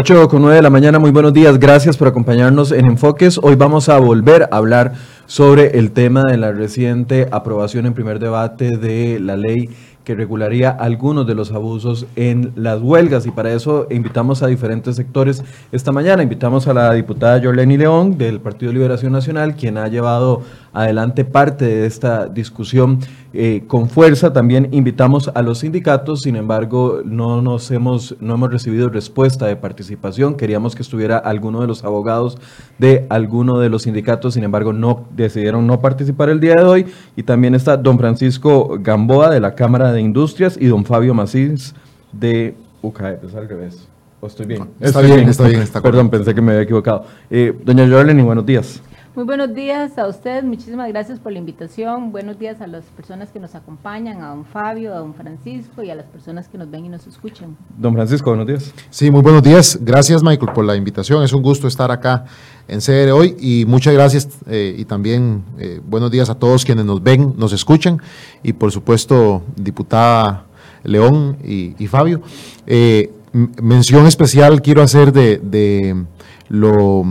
[0.00, 3.36] 8 con 9 de la mañana, muy buenos días, gracias por acompañarnos en Enfoques.
[3.42, 4.92] Hoy vamos a volver a hablar
[5.26, 9.70] sobre el tema de la reciente aprobación en primer debate de la ley
[10.04, 14.94] que regularía algunos de los abusos en las huelgas y para eso invitamos a diferentes
[14.94, 15.42] sectores
[15.72, 16.22] esta mañana.
[16.22, 20.42] Invitamos a la diputada Yorleni León del Partido Liberación Nacional, quien ha llevado
[20.78, 23.00] adelante parte de esta discusión
[23.32, 24.32] eh, con fuerza.
[24.32, 29.56] También invitamos a los sindicatos, sin embargo, no nos hemos, no hemos recibido respuesta de
[29.56, 30.36] participación.
[30.36, 32.38] Queríamos que estuviera alguno de los abogados
[32.78, 36.86] de alguno de los sindicatos, sin embargo, no decidieron no participar el día de hoy.
[37.16, 41.74] Y también está don Francisco Gamboa de la Cámara de Industrias y don Fabio Macís
[42.12, 43.88] de UCAE, es al revés.
[44.20, 44.68] ¿O estoy bien?
[44.80, 45.62] Está bien, está bien.
[45.62, 47.04] Está Perdón, pensé que me había equivocado.
[47.30, 48.80] Eh, doña Jorleni, buenos días.
[49.18, 52.12] Muy buenos días a ustedes, muchísimas gracias por la invitación.
[52.12, 55.90] Buenos días a las personas que nos acompañan, a don Fabio, a don Francisco y
[55.90, 57.56] a las personas que nos ven y nos escuchan.
[57.76, 58.72] Don Francisco, buenos días.
[58.90, 59.76] Sí, muy buenos días.
[59.82, 61.24] Gracias, Michael, por la invitación.
[61.24, 62.26] Es un gusto estar acá
[62.68, 66.84] en CR hoy y muchas gracias eh, y también eh, buenos días a todos quienes
[66.84, 68.00] nos ven, nos escuchan
[68.44, 70.44] y por supuesto, diputada
[70.84, 72.22] León y, Fabio.
[72.68, 76.04] Eh, mención especial quiero hacer de
[76.50, 77.04] lo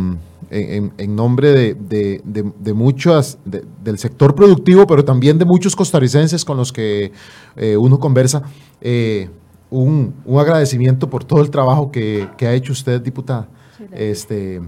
[0.50, 6.72] en, nombre de, de, muchas, del sector productivo, pero también de muchos costarricenses con los
[6.72, 7.12] que
[7.56, 8.44] eh, uno conversa,
[8.82, 9.30] eh,
[9.70, 13.48] un, agradecimiento por todo el trabajo que, ha hecho usted, diputada.
[13.92, 14.62] este,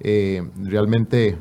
[0.00, 1.38] eh, realmente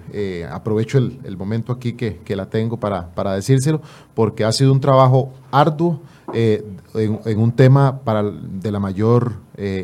[0.49, 3.81] aprovecho el, momento aquí que, la tengo para, para, decírselo,
[4.15, 6.01] porque ha sido un trabajo arduo
[6.33, 9.33] en, un tema para, de la mayor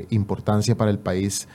[0.09, 1.47] importancia para el país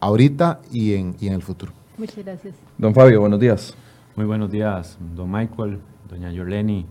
[0.00, 1.72] ahorita y en, y en el futuro.
[1.98, 2.54] Muchas gracias.
[2.78, 3.76] Don Fabio, buenos días.
[4.16, 6.86] Muy buenos días, don Michael, doña Yoleni,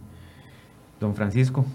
[1.00, 1.66] don Francisco,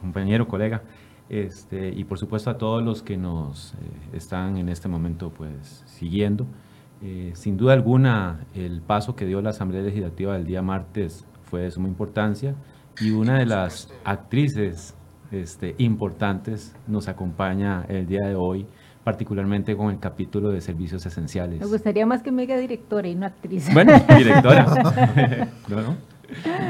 [0.00, 0.82] compañero, colega,
[1.28, 3.76] este, y por supuesto a todos los que nos eh,
[4.16, 6.46] están en este momento pues siguiendo.
[7.02, 11.62] Eh, sin duda alguna, el paso que dio la Asamblea Legislativa el día martes fue
[11.62, 12.54] de suma importancia
[13.00, 14.94] y una de las actrices
[15.30, 18.66] este, importantes nos acompaña el día de hoy
[19.04, 21.60] particularmente con el capítulo de servicios esenciales.
[21.60, 23.72] Me gustaría más que me diga directora y no actriz.
[23.72, 24.66] Bueno, directora.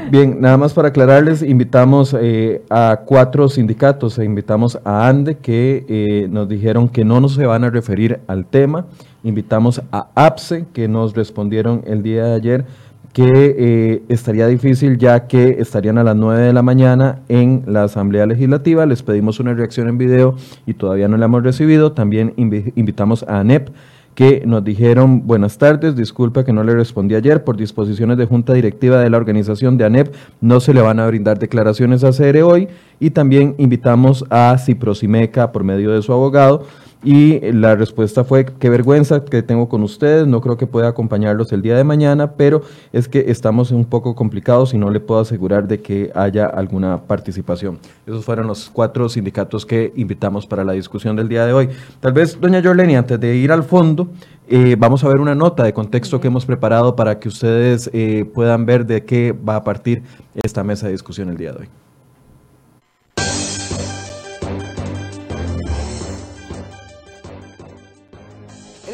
[0.09, 5.85] Bien, nada más para aclararles, invitamos eh, a cuatro sindicatos, e invitamos a ANDE que
[5.87, 8.85] eh, nos dijeron que no nos se van a referir al tema,
[9.23, 12.65] invitamos a APSE que nos respondieron el día de ayer
[13.13, 17.83] que eh, estaría difícil ya que estarían a las 9 de la mañana en la
[17.83, 18.85] Asamblea Legislativa.
[18.85, 20.35] Les pedimos una reacción en video
[20.65, 21.91] y todavía no la hemos recibido.
[21.91, 23.69] También invitamos a ANEP
[24.15, 28.53] que nos dijeron buenas tardes, disculpa que no le respondí ayer, por disposiciones de junta
[28.53, 32.41] directiva de la organización de ANEP no se le van a brindar declaraciones a CR
[32.43, 32.67] hoy
[32.99, 36.65] y también invitamos a Ciprosimeca por medio de su abogado
[37.03, 41.51] y la respuesta fue, qué vergüenza que tengo con ustedes, no creo que pueda acompañarlos
[41.51, 42.61] el día de mañana, pero
[42.93, 46.97] es que estamos un poco complicados y no le puedo asegurar de que haya alguna
[47.01, 47.79] participación.
[48.05, 51.69] Esos fueron los cuatro sindicatos que invitamos para la discusión del día de hoy.
[51.99, 54.09] Tal vez, doña Joleni, antes de ir al fondo,
[54.47, 58.29] eh, vamos a ver una nota de contexto que hemos preparado para que ustedes eh,
[58.31, 60.03] puedan ver de qué va a partir
[60.43, 61.80] esta mesa de discusión el día de hoy.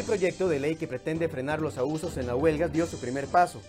[0.08, 3.60] Proyecto de ley que pretende frenar los abusos en la huelga dio su primer paso.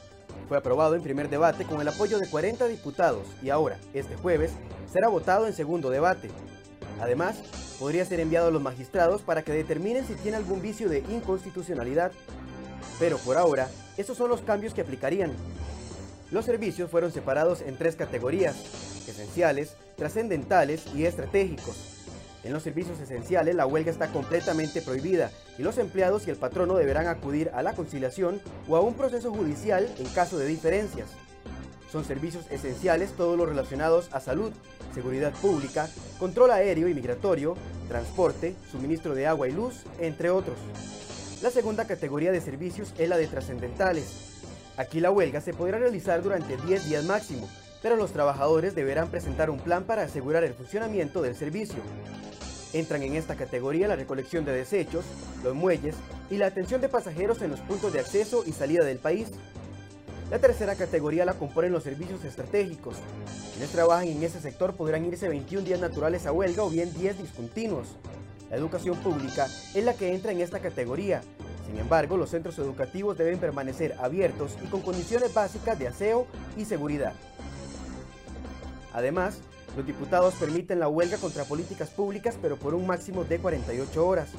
[0.47, 4.53] Fue aprobado en primer debate con el apoyo de 40 diputados y ahora, este jueves,
[4.89, 6.30] será votado en segundo debate.
[7.01, 7.39] Además,
[7.77, 12.13] podría ser enviado a los magistrados para que determinen si tiene algún vicio de inconstitucionalidad.
[13.00, 15.33] Pero por ahora, esos son los cambios que aplicarían.
[16.31, 18.56] Los servicios fueron separados en tres categorías,
[19.09, 21.98] esenciales, trascendentales y estratégicos.
[22.44, 26.75] En los servicios esenciales la huelga está completamente prohibida y los empleados y el patrono
[26.75, 31.09] deberán acudir a la conciliación o a un proceso judicial en caso de diferencias.
[31.91, 34.53] Son servicios esenciales todos los relacionados a salud,
[34.94, 35.89] seguridad pública,
[36.19, 37.57] control aéreo y migratorio,
[37.88, 40.57] transporte, suministro de agua y luz, entre otros.
[41.42, 44.06] La segunda categoría de servicios es la de trascendentales.
[44.77, 47.50] Aquí la huelga se podrá realizar durante 10 días máximo,
[47.81, 51.81] pero los trabajadores deberán presentar un plan para asegurar el funcionamiento del servicio.
[52.73, 55.05] Entran en esta categoría la recolección de desechos,
[55.43, 55.95] los muelles
[56.29, 59.29] y la atención de pasajeros en los puntos de acceso y salida del país.
[60.29, 62.95] La tercera categoría la componen los servicios estratégicos.
[63.53, 67.17] Quienes trabajan en ese sector podrán irse 21 días naturales a huelga o bien 10
[67.17, 67.87] discontinuos.
[68.51, 71.21] La educación pública es la que entra en esta categoría.
[71.65, 76.27] Sin embargo, los centros educativos deben permanecer abiertos y con condiciones básicas de aseo
[76.57, 77.13] y seguridad.
[78.94, 79.39] Además,
[79.75, 84.30] los diputados permiten la huelga contra políticas públicas, pero por un máximo de 48 horas.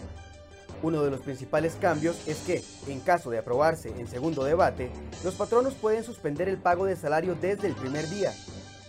[0.83, 4.91] Uno de los principales cambios es que, en caso de aprobarse en segundo debate,
[5.23, 8.33] los patronos pueden suspender el pago de salario desde el primer día.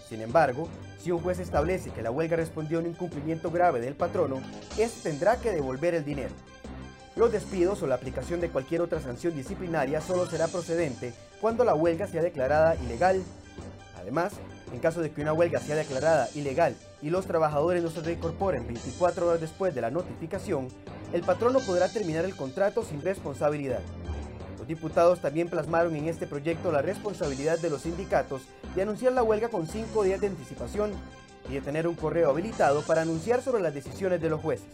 [0.07, 0.67] Sin embargo,
[0.99, 4.41] si un juez establece que la huelga respondió a un incumplimiento grave del patrono,
[4.77, 6.33] éste tendrá que devolver el dinero.
[7.15, 11.75] Los despidos o la aplicación de cualquier otra sanción disciplinaria solo será procedente cuando la
[11.75, 13.21] huelga sea declarada ilegal.
[13.99, 14.33] Además,
[14.73, 18.67] en caso de que una huelga sea declarada ilegal y los trabajadores no se reincorporen
[18.67, 20.67] 24 horas después de la notificación,
[21.13, 23.81] el patrono podrá terminar el contrato sin responsabilidad.
[24.57, 28.43] Los diputados también plasmaron en este proyecto la responsabilidad de los sindicatos
[28.75, 30.91] de anunciar la huelga con cinco días de anticipación
[31.49, 34.67] y de tener un correo habilitado para anunciar sobre las decisiones de los jueces.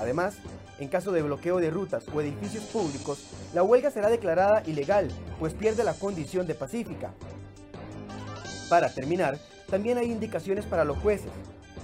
[0.00, 0.36] Además,
[0.78, 3.22] en caso de bloqueo de rutas o edificios públicos,
[3.54, 5.08] la huelga será declarada ilegal,
[5.38, 7.12] pues pierde la condición de pacífica.
[8.72, 9.38] Para terminar,
[9.68, 11.28] también hay indicaciones para los jueces.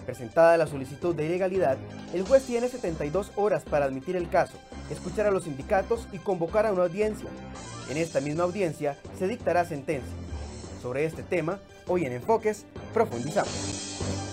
[0.07, 1.77] Presentada la solicitud de ilegalidad,
[2.15, 4.55] el juez tiene 72 horas para admitir el caso,
[4.89, 7.29] escuchar a los sindicatos y convocar a una audiencia.
[7.91, 10.15] En esta misma audiencia se dictará sentencia.
[10.81, 12.65] Sobre este tema, hoy en Enfoques,
[12.95, 14.28] profundizamos.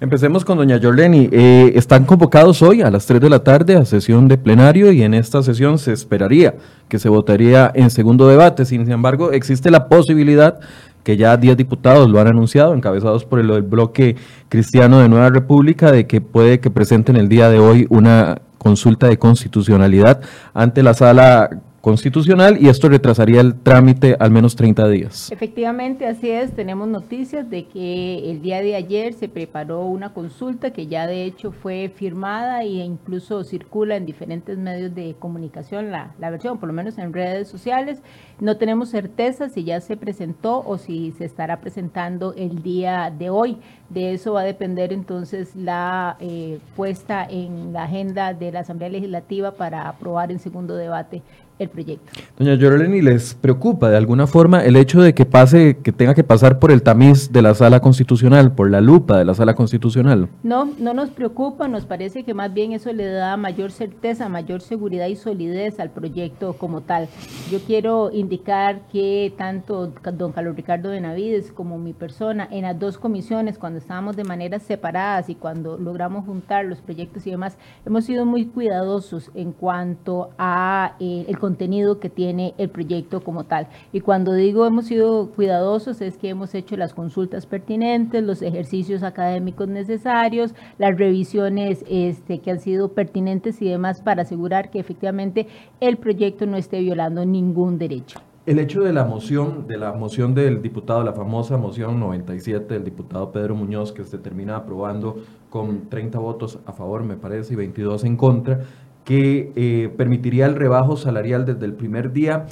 [0.00, 1.28] Empecemos con doña Jorleni.
[1.32, 5.02] Eh, están convocados hoy a las 3 de la tarde a sesión de plenario y
[5.02, 6.54] en esta sesión se esperaría
[6.88, 8.64] que se votaría en segundo debate.
[8.64, 10.60] Sin embargo, existe la posibilidad
[11.02, 14.14] que ya 10 diputados lo han anunciado, encabezados por el, el bloque
[14.48, 19.08] cristiano de Nueva República, de que puede que presenten el día de hoy una consulta
[19.08, 20.20] de constitucionalidad
[20.54, 25.30] ante la sala constitucional y esto retrasaría el trámite al menos 30 días.
[25.30, 26.52] Efectivamente, así es.
[26.52, 31.24] Tenemos noticias de que el día de ayer se preparó una consulta que ya de
[31.24, 36.68] hecho fue firmada e incluso circula en diferentes medios de comunicación la, la versión, por
[36.68, 38.02] lo menos en redes sociales.
[38.40, 43.30] No tenemos certeza si ya se presentó o si se estará presentando el día de
[43.30, 43.58] hoy.
[43.88, 48.90] De eso va a depender entonces la eh, puesta en la agenda de la Asamblea
[48.90, 51.22] Legislativa para aprobar en segundo debate
[51.58, 52.10] el proyecto.
[52.38, 56.24] Doña Yoreleni, ¿les preocupa de alguna forma el hecho de que pase, que tenga que
[56.24, 60.28] pasar por el tamiz de la sala constitucional, por la lupa de la sala constitucional?
[60.42, 64.60] No, no nos preocupa, nos parece que más bien eso le da mayor certeza, mayor
[64.60, 67.08] seguridad y solidez al proyecto como tal.
[67.50, 72.98] Yo quiero indicar que tanto don Carlos Ricardo Benavides como mi persona en las dos
[72.98, 78.04] comisiones, cuando estábamos de maneras separadas y cuando logramos juntar los proyectos y demás, hemos
[78.04, 83.68] sido muy cuidadosos en cuanto a eh, el contenido que tiene el proyecto como tal.
[83.90, 89.02] Y cuando digo hemos sido cuidadosos es que hemos hecho las consultas pertinentes, los ejercicios
[89.02, 95.46] académicos necesarios, las revisiones este, que han sido pertinentes y demás para asegurar que efectivamente
[95.80, 98.20] el proyecto no esté violando ningún derecho.
[98.44, 102.84] El hecho de la moción, de la moción del diputado, la famosa moción 97 del
[102.84, 105.16] diputado Pedro Muñoz, que se termina aprobando
[105.48, 108.60] con 30 votos a favor, me parece, y 22 en contra,
[109.08, 112.44] que eh, permitiría el rebajo salarial desde el primer día.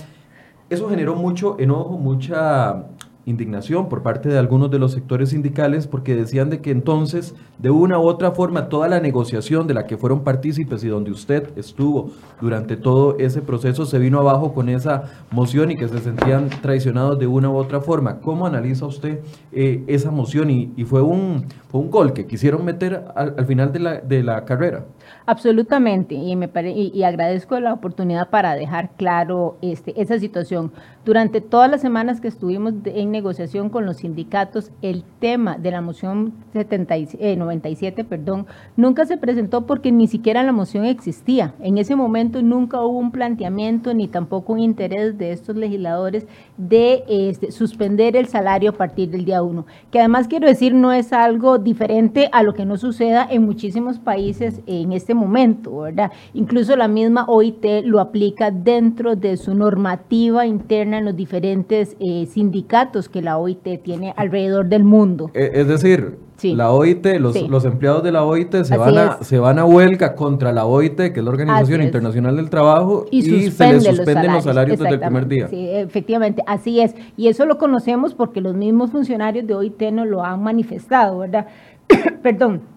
[0.70, 2.86] Eso generó mucho enojo, mucha
[3.26, 7.68] indignación por parte de algunos de los sectores sindicales porque decían de que entonces de
[7.68, 11.50] una u otra forma toda la negociación de la que fueron partícipes y donde usted
[11.58, 16.48] estuvo durante todo ese proceso se vino abajo con esa moción y que se sentían
[16.62, 18.20] traicionados de una u otra forma.
[18.20, 19.20] ¿Cómo analiza usted
[19.52, 23.74] eh, esa moción y, fue, un, fue un gol que quisieron meter al, al final
[23.74, 24.86] de la, de la carrera?
[25.26, 30.72] Absolutamente, y, me pare, y, agradezco la oportunidad para dejar claro este, esa situación.
[31.04, 35.70] Durante todas las semanas que estuvimos de, en negociación con los sindicatos, el tema de
[35.70, 38.46] la moción 70, eh, 97 perdón,
[38.76, 41.54] nunca se presentó porque ni siquiera la moción existía.
[41.60, 47.04] En ese momento nunca hubo un planteamiento ni tampoco un interés de estos legisladores de
[47.08, 51.12] este, suspender el salario a partir del día 1, que además quiero decir no es
[51.12, 56.10] algo diferente a lo que no suceda en muchísimos países en este momento, ¿verdad?
[56.34, 62.26] Incluso la misma OIT lo aplica dentro de su normativa interna en los diferentes eh,
[62.26, 65.30] sindicatos que la OIT tiene alrededor del mundo.
[65.34, 66.54] Es decir, Sí.
[66.54, 67.46] La OIT, los, sí.
[67.48, 70.96] los, empleados de la OIT se van, a, se van a huelga contra la OIT,
[70.96, 74.44] que es la Organización Internacional del Trabajo, y, y se les suspenden los salarios, los
[74.44, 75.48] salarios desde el primer día.
[75.48, 76.94] Sí, efectivamente, así es.
[77.16, 81.46] Y eso lo conocemos porque los mismos funcionarios de OIT nos lo han manifestado, ¿verdad?
[82.22, 82.75] Perdón.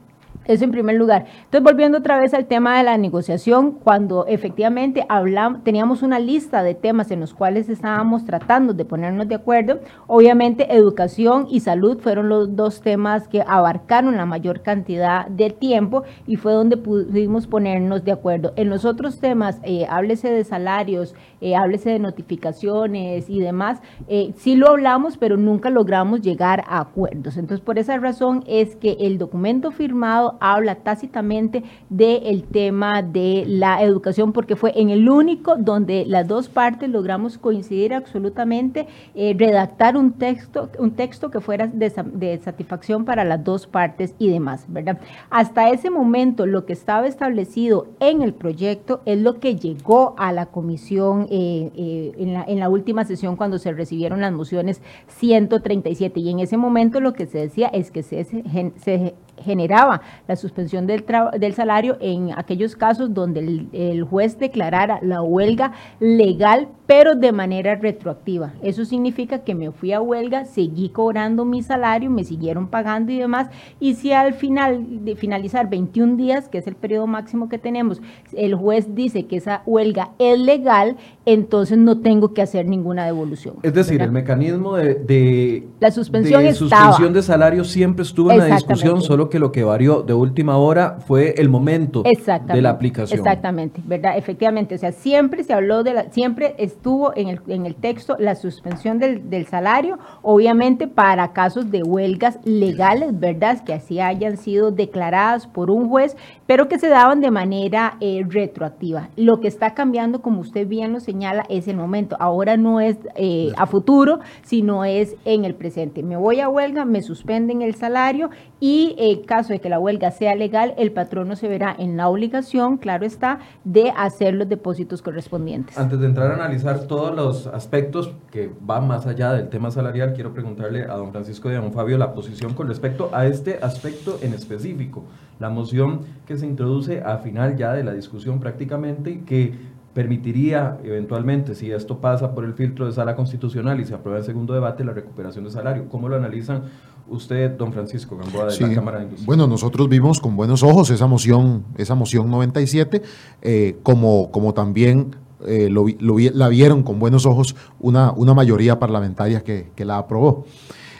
[0.49, 1.27] Eso en primer lugar.
[1.43, 6.63] Entonces, volviendo otra vez al tema de la negociación, cuando efectivamente hablamos, teníamos una lista
[6.63, 11.99] de temas en los cuales estábamos tratando de ponernos de acuerdo, obviamente educación y salud
[11.99, 17.45] fueron los dos temas que abarcaron la mayor cantidad de tiempo y fue donde pudimos
[17.45, 18.53] ponernos de acuerdo.
[18.55, 24.33] En los otros temas, eh, háblese de salarios, eh, háblese de notificaciones y demás, eh,
[24.35, 27.37] sí lo hablamos, pero nunca logramos llegar a acuerdos.
[27.37, 33.81] Entonces, por esa razón es que el documento firmado habla tácitamente del tema de la
[33.83, 39.97] educación, porque fue en el único donde las dos partes logramos coincidir absolutamente, eh, redactar
[39.97, 44.99] un texto, un texto que fuera de, satisfacción para las dos partes y demás, ¿verdad?
[45.29, 50.31] Hasta ese momento, lo que estaba establecido en el proyecto es lo que llegó a
[50.31, 56.57] la comisión en, la, última sesión cuando se recibieron las mociones 137 y en ese
[56.57, 61.05] momento lo que se decía es que se generaba la suspensión del,
[61.39, 67.75] del salario en aquellos casos donde el, juez declarara la huelga legal, pero de manera
[67.75, 68.53] retroactiva.
[68.63, 73.17] Eso significa que me fui a huelga, seguí cobrando mi salario, me siguieron pagando y
[73.17, 77.57] demás, y si al final de finalizar 21 días, que es el periodo máximo que
[77.57, 78.01] tenemos,
[78.33, 83.57] el juez dice que esa huelga es legal, entonces no tengo que hacer ninguna devolución.
[83.61, 88.45] Es decir, el mecanismo de, la suspensión, de suspensión de salario siempre estuvo en la
[88.47, 93.19] discusión, solo que lo que varió de última hora fue el momento de la aplicación.
[93.19, 94.17] Exactamente, ¿verdad?
[94.17, 98.15] Efectivamente, o sea, siempre se habló de la, siempre estuvo en el, en el texto
[98.19, 103.63] la suspensión del, del salario, obviamente para casos de huelgas legales, ¿verdad?
[103.63, 108.23] Que así hayan sido declaradas por un juez, pero que se daban de manera eh,
[108.27, 109.09] retroactiva.
[109.15, 112.15] Lo que está cambiando, como usted bien lo señala, es el momento.
[112.19, 116.03] Ahora no es eh, a futuro, sino es en el presente.
[116.03, 118.95] Me voy a huelga, me suspenden el salario y
[119.25, 123.05] caso de que la huelga sea legal, el patrono se verá en la obligación, claro
[123.05, 125.77] está, de hacer los depósitos correspondientes.
[125.77, 130.13] Antes de entrar a analizar todos los aspectos que van más allá del tema salarial,
[130.13, 133.59] quiero preguntarle a don Francisco y a don Fabio la posición con respecto a este
[133.61, 135.03] aspecto en específico.
[135.39, 139.53] La moción que se introduce a final ya de la discusión prácticamente que
[139.93, 144.25] permitiría eventualmente, si esto pasa por el filtro de sala constitucional y se aprueba en
[144.25, 145.89] segundo debate, la recuperación de salario.
[145.89, 146.63] ¿Cómo lo analizan
[147.09, 149.25] usted, don Francisco Gamboa, de la Cámara de Industria?
[149.25, 153.01] Bueno, nosotros vimos con buenos ojos esa moción, esa moción 97,
[153.41, 159.85] eh, como, como también eh, la vieron con buenos ojos una, una mayoría parlamentaria que,
[159.85, 160.45] la aprobó.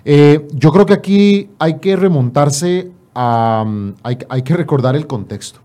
[0.05, 5.59] Eh, yo creo que aquí hay que remontarse a, mm, hay, que recordar el contexto.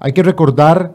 [0.00, 0.94] Hay que recordar,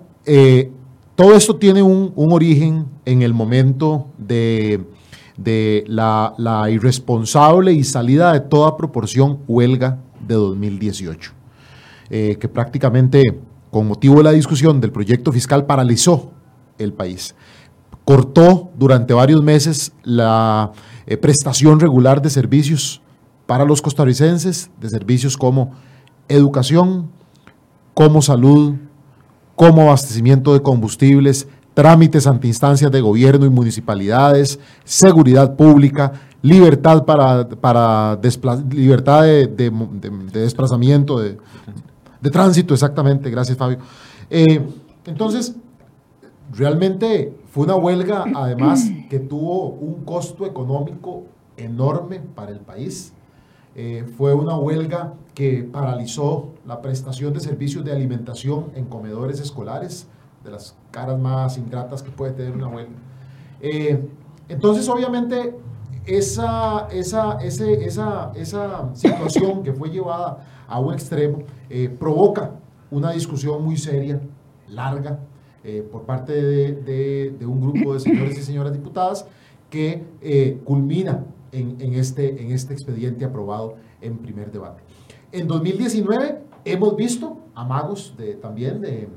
[1.15, 4.85] todo esto tiene un, un origen en el momento de
[5.43, 11.31] de la, irresponsable y salida de toda proporción huelga de 2018,
[12.09, 13.39] eh, que prácticamente
[13.71, 16.31] con motivo de la discusión del proyecto fiscal paralizó
[16.77, 17.35] el país.
[18.03, 20.71] Cortó durante varios meses la
[21.05, 23.01] eh, prestación regular de servicios
[23.45, 25.71] para los costarricenses, de servicios como
[26.27, 27.09] educación,
[27.93, 28.75] como salud,
[29.55, 31.47] como abastecimiento de combustibles,
[31.79, 38.19] trámites ante instancias de gobierno y municipalidades, seguridad pública, libertad para, para
[38.69, 39.71] libertad de,
[40.33, 41.37] desplazamiento, de,
[42.29, 43.77] tránsito, exactamente, gracias Fabio.
[44.29, 44.61] Eh,
[45.05, 45.55] entonces,
[46.51, 53.13] realmente fue una huelga, además, que tuvo un costo económico enorme para el país.
[53.73, 60.07] Eh, fue una huelga que paralizó la prestación de servicios de alimentación en comedores escolares,
[60.43, 62.95] de las caras más ingratas que puede tener una huelga.
[63.61, 63.99] Eh,
[64.47, 65.55] entonces, obviamente,
[66.05, 72.51] esa, esa, ese, esa, esa situación que fue llevada a un extremo eh, provoca
[72.89, 74.19] una discusión muy seria,
[74.67, 75.19] larga,
[75.63, 79.25] eh, por parte de, de, un grupo de señores y señoras diputadas
[79.69, 80.03] que
[80.63, 84.81] culmina en, en, este, en este expediente aprobado en primer debate.
[85.31, 89.07] En 2019 hemos visto amagos de, también de,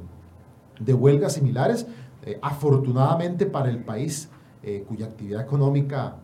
[0.81, 1.87] de huelgas similares.
[2.25, 4.31] Eh, afortunadamente para el país,
[4.63, 6.19] eh, cuya actividad económica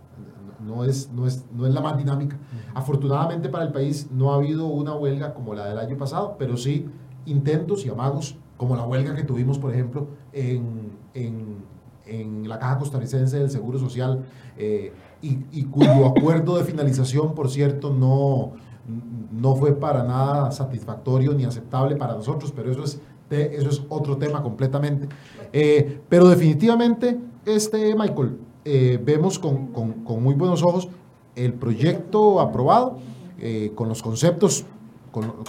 [0.64, 2.36] no es, no, es, no es la más dinámica,
[2.74, 6.56] afortunadamente para el país no ha habido una huelga como la del año pasado, pero
[6.56, 6.88] sí
[7.26, 11.64] intentos y amagos como la huelga que tuvimos, por ejemplo, en, en,
[12.06, 14.24] en la Caja Costarricense del Seguro Social
[14.56, 18.52] eh, y, y, cuyo acuerdo de finalización, por cierto, no,
[19.32, 23.00] no fue para nada satisfactorio ni aceptable para nosotros, pero eso es
[23.30, 25.08] eso es otro tema completamente.
[25.52, 29.70] Eh, pero definitivamente, este, Michael, eh, vemos con,
[30.20, 30.88] muy buenos ojos
[31.36, 32.98] el proyecto aprobado,
[33.38, 34.66] eh, con los conceptos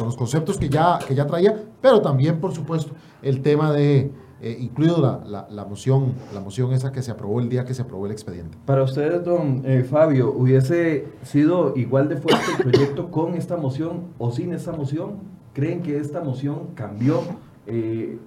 [0.02, 4.10] los conceptos que ya, que ya traía, pero también, por supuesto, el tema de,
[4.42, 8.08] incluido la, la, moción, la moción esa que se aprobó el día que se aprobó
[8.08, 8.58] el expediente.
[8.66, 14.32] Para ustedes, don Fabio, ¿hubiese sido igual de fuerte el proyecto con esta moción o
[14.32, 15.18] sin esta moción?
[15.54, 17.22] ¿Creen que esta moción cambió
[17.70, 18.18] eh,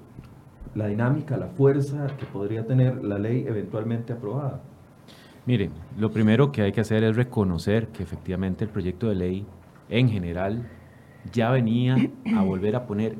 [0.74, 4.60] la dinámica, la fuerza que podría tener la ley eventualmente aprobada?
[5.44, 9.46] Mire, lo primero que hay que hacer es reconocer que efectivamente el proyecto de ley
[9.88, 10.68] en general
[11.32, 11.96] ya venía
[12.36, 13.16] a volver a poner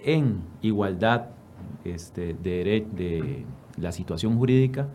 [0.00, 1.30] en igualdad
[1.84, 3.44] este, de, de
[3.78, 4.88] la situación jurídica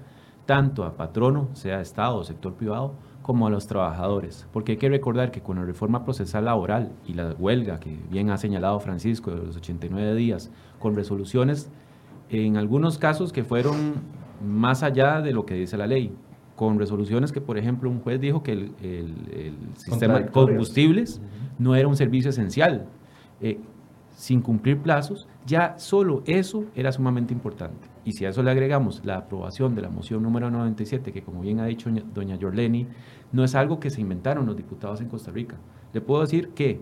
[0.46, 2.94] tanto a patrono, sea Estado o sector privado,
[3.26, 4.46] como a los trabajadores.
[4.54, 8.30] Porque hay que recordar que con la reforma procesal laboral y la huelga, que bien
[8.30, 11.72] ha señalado Francisco, de los 89 días, con resoluciones,
[12.30, 13.96] en algunos casos que fueron
[14.46, 16.16] más allá de lo que dice la ley,
[16.56, 21.20] con resoluciones que, por ejemplo, un juez dijo que el, sistema de combustibles
[21.58, 22.86] no era un servicio esencial,
[23.42, 23.58] eh,
[24.12, 27.88] sin cumplir plazos, ya solo eso era sumamente importante.
[28.06, 31.42] Y si a eso le agregamos la aprobación de la moción número 97, que como
[31.42, 32.88] bien ha dicho doña Yorleni,
[33.32, 35.58] no es algo que se inventaron los diputados en Costa Rica.
[35.92, 36.80] Le puedo decir que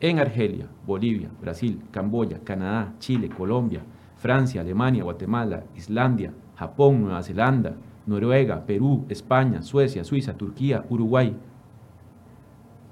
[0.00, 3.80] en Argelia, Bolivia, Brasil, Camboya, Canadá, Chile, Colombia,
[4.16, 7.74] Francia, Alemania, Guatemala, Islandia, Japón, Nueva Zelanda,
[8.06, 11.34] Noruega, Perú, España, Suecia, Suiza, Turquía, Uruguay,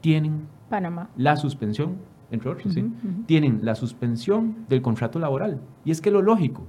[0.00, 1.10] tienen Panamá.
[1.16, 1.96] la suspensión,
[2.30, 2.90] entre otros, ¿sí?
[3.26, 5.60] tienen la suspensión del contrato laboral.
[5.84, 6.66] Y es que lo lógico,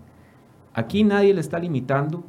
[0.73, 2.23] aquí nadie le está limitando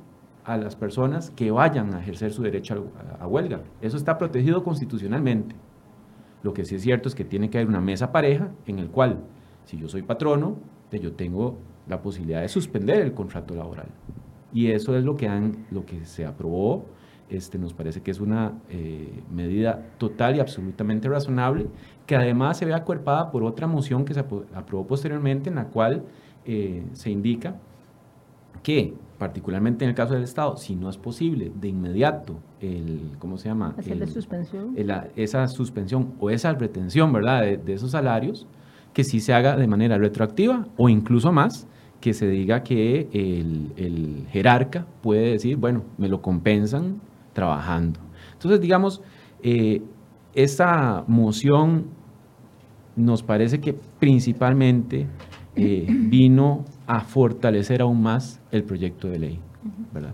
[0.44, 3.60] a las personas que vayan a ejercer su derecho a, huelga.
[3.80, 5.54] Eso está protegido constitucionalmente.
[6.42, 8.88] Lo que sí es cierto es que tiene que haber una mesa pareja en el
[8.88, 9.20] cual,
[9.64, 10.56] si yo soy patrono,
[10.98, 13.88] yo tengo la posibilidad de suspender el contrato laboral.
[14.52, 16.86] Y eso es lo que, han, lo que se aprobó.
[17.28, 21.68] Este, nos parece que es una eh, medida total y absolutamente razonable,
[22.04, 26.02] que además se ve acuerpada por otra moción que se aprobó posteriormente, en la cual
[26.44, 27.54] eh, se indica
[28.62, 33.38] que, particularmente en el caso del Estado, si no es posible de inmediato el, ¿cómo
[33.38, 33.74] se llama?
[34.12, 34.74] Suspensión.
[35.16, 38.46] esa suspensión o esa retención, ¿verdad?, de, de, esos salarios,
[38.92, 41.66] que sí se haga de manera retroactiva o incluso más,
[42.00, 47.00] que se diga que el, jerarca puede decir, bueno, me lo compensan
[47.32, 48.00] trabajando.
[48.32, 49.02] Entonces, digamos,
[49.42, 49.82] eh,
[50.34, 51.86] esta moción
[52.96, 55.06] nos parece que principalmente
[55.56, 59.40] eh, vino a fortalecer aún más el proyecto de ley,
[59.92, 60.12] ¿verdad?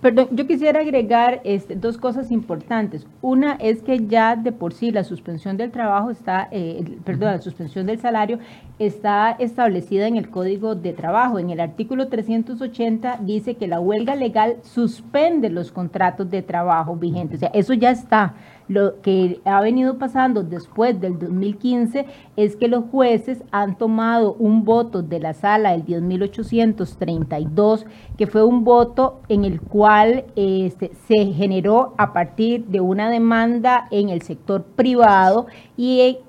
[0.00, 3.06] Perdón, yo quisiera agregar este, dos cosas importantes.
[3.20, 7.40] Una es que ya de por sí la suspensión del trabajo está, eh, perdón, la
[7.40, 8.40] suspensión del salario
[8.80, 11.38] está establecida en el Código de Trabajo.
[11.38, 17.36] En el artículo 380 dice que la huelga legal suspende los contratos de trabajo vigentes.
[17.36, 18.34] O sea, eso ya está.
[18.68, 24.64] Lo que ha venido pasando después del 2015 es que los jueces han tomado un
[24.64, 27.84] voto de la sala del 10.832,
[28.16, 33.88] que fue un voto en el cual este, se generó a partir de una demanda
[33.90, 35.46] en el sector privado
[35.84, 36.20] y,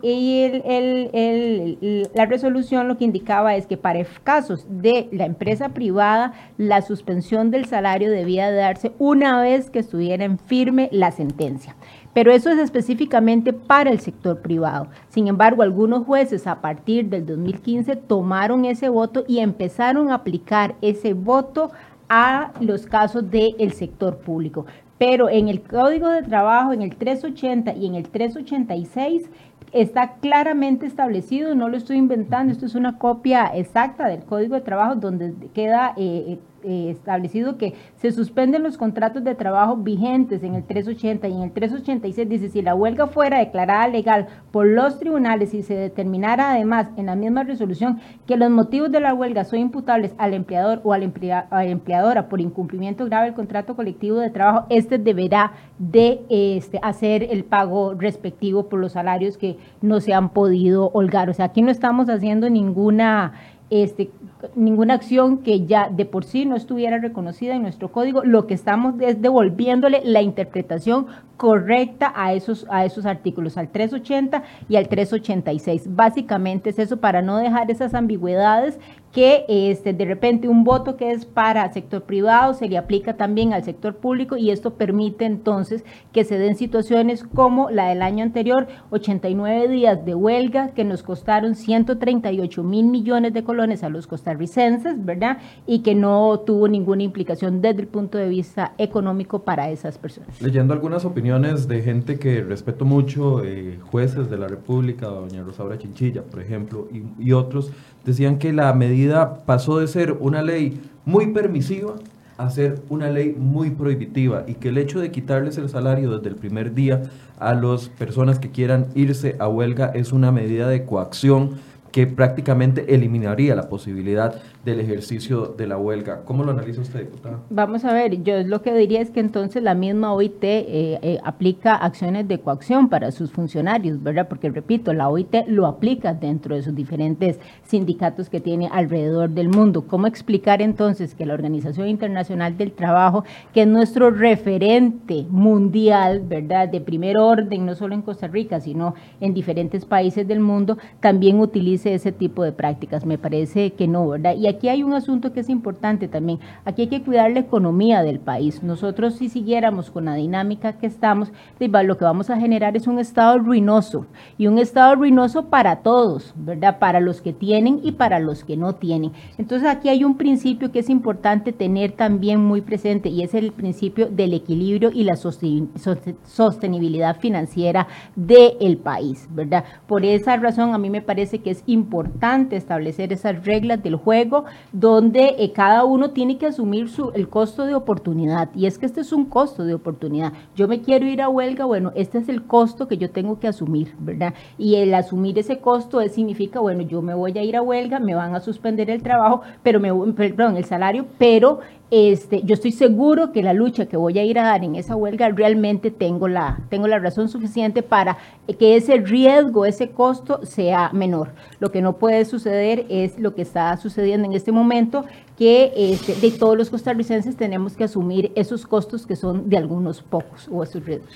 [2.16, 7.52] la resolución lo que indicaba es que para casos de la empresa privada, la suspensión
[7.52, 11.76] del salario debía darse una vez que estuviera en firme la sentencia.
[12.16, 14.88] Pero eso es específicamente para el sector privado.
[15.10, 20.74] Sin embargo, algunos jueces a partir del 2015 tomaron ese voto y empezaron a aplicar
[20.82, 21.70] ese voto
[22.10, 24.66] a los casos del sector público.
[25.06, 29.30] Pero en el Código de Trabajo, en el 380 y en el 386,
[29.74, 34.62] está claramente establecido, no lo estoy inventando, esto es una copia exacta del Código de
[34.62, 40.56] Trabajo donde queda eh, eh, establecido que se suspenden los contratos de trabajo vigentes en
[40.56, 44.99] el 380 y en el 386 dice si la huelga fuera declarada legal por los
[44.99, 49.43] tribunales y se determinara además en la misma resolución que los motivos de la huelga
[49.43, 54.30] son imputables al empleador o a la empleadora por incumplimiento grave del contrato colectivo de
[54.30, 60.13] trabajo, este deberá de este, hacer el pago respectivo por los salarios que no se
[60.13, 61.30] han podido holgar.
[61.30, 63.34] O sea, aquí no estamos haciendo ninguna
[63.69, 64.12] este,
[64.56, 68.23] ninguna acción que ya de por sí no estuviera reconocida en nuestro código.
[68.23, 71.08] Lo que estamos es devolviéndole la interpretación
[71.43, 75.93] correcta a esos, a esos artículos, al 380 y al 386.
[75.93, 78.79] Básicamente es eso para no dejar esas ambigüedades
[79.13, 83.53] que este, de repente un voto que es para sector privado se le aplica también
[83.53, 88.23] al sector público y esto permite entonces que se den situaciones como la del año
[88.23, 94.08] anterior, 89 días de huelga que nos costaron 138 mil millones de colones a los
[94.08, 95.38] costarricenses, ¿verdad?
[95.67, 100.41] Y que no tuvo ninguna implicación desde el punto de vista económico para esas personas.
[100.41, 105.80] Leyendo algunas opiniones, de gente que respeto mucho, eh, jueces de la República, doña Rosaura
[105.80, 107.72] Chinchilla, por ejemplo, y, y otros,
[108.06, 111.96] decían que la medida pasó de ser una ley muy permisiva
[112.38, 116.30] a ser una ley muy prohibitiva y que el hecho de quitarles el salario desde
[116.30, 117.02] el primer día
[117.39, 121.56] a las personas que quieran irse a huelga es una medida de coacción
[121.93, 126.23] que prácticamente eliminaría la posibilidad del ejercicio de la huelga.
[126.25, 127.41] ¿Cómo lo analiza usted, diputada?
[127.51, 130.65] Vamos a ver, yo lo que diría es que entonces la misma OIT eh,
[131.03, 134.27] eh, aplica acciones de coacción para sus funcionarios, ¿verdad?
[134.27, 139.49] Porque repito, la OIT lo aplica dentro de sus diferentes sindicatos que tiene alrededor del
[139.49, 139.86] mundo.
[139.86, 146.69] ¿Cómo explicar entonces que la Organización Internacional del Trabajo, que es nuestro referente mundial, ¿verdad?
[146.69, 151.39] De primer orden, no solo en Costa Rica, sino en diferentes países del mundo, también
[151.86, 153.06] ese tipo de prácticas?
[153.06, 154.36] Me parece que no, ¿verdad?
[154.36, 156.39] Y aquí hay un asunto que es importante también.
[156.65, 158.63] Aquí hay que cuidar la economía del país.
[158.63, 163.00] Nosotros si siguiéramos con la dinámica que estamos, lo que vamos a generar es un
[163.00, 164.06] estado ruinoso
[164.38, 166.80] y un estado ruinoso para todos, ¿verdad?
[166.80, 169.12] Para los que tienen y para los que no tienen.
[169.38, 173.52] Entonces aquí hay un principio que es importante tener también muy presente y es el
[173.52, 179.63] principio del equilibrio y la sostenibilidad financiera del país, ¿verdad?
[179.88, 184.46] Por esa razón a mí me parece que es importante establecer esas reglas del juego
[184.72, 188.50] donde eh, cada uno tiene que asumir su, el costo de oportunidad.
[188.56, 190.34] Y es que este es un costo de oportunidad.
[190.56, 193.48] Yo me quiero ir a huelga, bueno, este es el costo que yo tengo que
[193.48, 194.34] asumir, ¿verdad?
[194.58, 198.16] Y el asumir ese costo significa, bueno, yo me voy a ir a huelga, me
[198.16, 201.60] van a suspender el trabajo, pero me, perdón, el salario, pero
[201.95, 204.95] este, yo estoy seguro que la lucha que voy a ir a dar en esa
[204.95, 208.17] huelga realmente tengo la, tengo la razón suficiente para
[208.58, 211.36] que ese riesgo, ese costo sea menor.
[211.60, 215.06] Lo que no puede suceder es lo que está sucediendo en este momento,
[215.38, 220.01] que este, de todos los costarricenses tenemos que asumir esos costos que son de algunos
[220.01, 221.13] pocos o esos riesgos.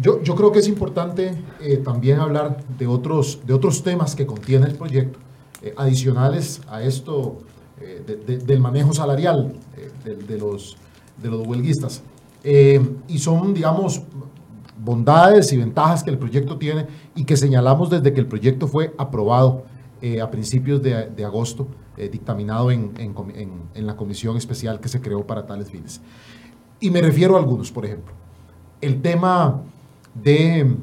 [0.00, 4.26] Yo, yo creo que es importante eh, también hablar de otros, de otros temas que
[4.26, 5.18] contiene el proyecto,
[5.62, 7.38] eh, adicionales a esto
[7.80, 9.52] eh, del manejo salarial
[10.04, 10.76] de, de, los,
[11.22, 12.02] de los huelguistas.
[12.44, 14.02] y son, digamos,
[14.82, 18.94] bondades y ventajas que el proyecto tiene y que señalamos desde que el proyecto fue
[18.96, 19.64] aprobado
[20.22, 21.66] a principios de, agosto
[22.00, 26.00] eh, dictaminado en, en, la comisión especial que se creó para tales fines.
[26.80, 28.14] Y me refiero a algunos, por ejemplo.
[28.80, 29.60] El tema
[30.14, 30.76] de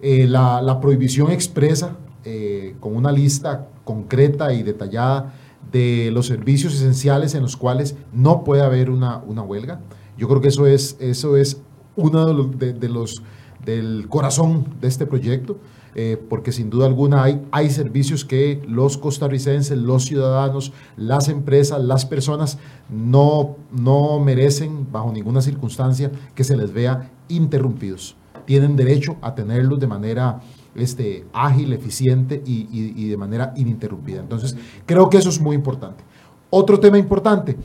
[0.00, 5.34] eh, la, prohibición expresa eh, con una lista concreta y detallada
[5.72, 9.80] de los servicios esenciales en los cuales no puede haber una, una huelga.
[10.16, 11.60] Yo creo que eso es, eso es
[11.96, 13.22] uno de los
[13.64, 15.58] del corazón de este proyecto.
[15.96, 21.80] Eh, porque sin duda alguna hay, hay servicios que los costarricenses, los ciudadanos, las empresas,
[21.80, 22.58] las personas
[22.90, 28.16] no, no merecen bajo ninguna circunstancia que se les vea interrumpidos.
[28.44, 30.40] Tienen derecho a tenerlos de manera
[30.74, 34.20] este, ágil, eficiente y, y de manera ininterrumpida.
[34.20, 34.56] Entonces,
[34.86, 36.04] creo que eso es muy importante.
[36.50, 37.56] Otro tema importante,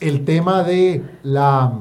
[0.00, 1.72] el tema de la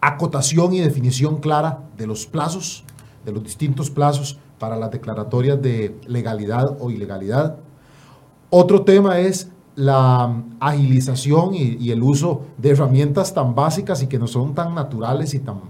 [0.00, 2.84] acotación y definición clara de los plazos,
[3.24, 7.56] de los distintos plazos para las declaratorias de legalidad o ilegalidad.
[8.50, 14.26] Otro tema es la agilización y, el uso de herramientas tan básicas y que no
[14.26, 15.60] son tan naturales y tan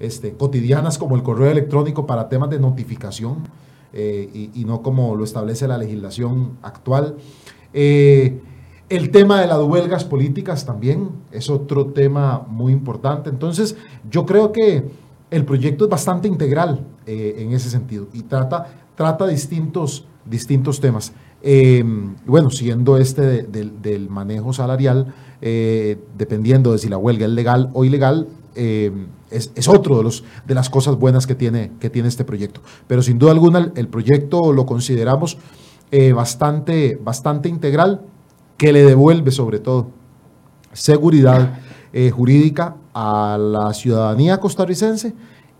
[0.00, 3.44] este, cotidianas como el correo electrónico para temas de notificación
[3.92, 7.16] eh, y, no como lo establece la legislación actual.
[7.74, 8.40] Eh,
[8.88, 13.30] el tema de las huelgas políticas también es otro tema muy importante.
[13.30, 13.76] Entonces,
[14.10, 14.84] yo creo que
[15.30, 21.12] el proyecto es bastante integral eh, en ese sentido y trata, trata distintos, distintos temas.
[21.42, 27.84] Em, bueno, siendo este del manejo salarial, dependiendo de si la huelga es legal o
[27.84, 32.24] ilegal, em, es, otro de, los, de las cosas buenas que tiene, que tiene este
[32.24, 32.60] proyecto.
[32.86, 35.38] Pero sin duda alguna, el, proyecto lo consideramos
[35.90, 38.02] eh, bastante, bastante integral,
[38.56, 39.88] que le devuelve sobre todo
[40.72, 41.58] seguridad
[42.14, 45.14] jurídica a la ciudadanía costarricense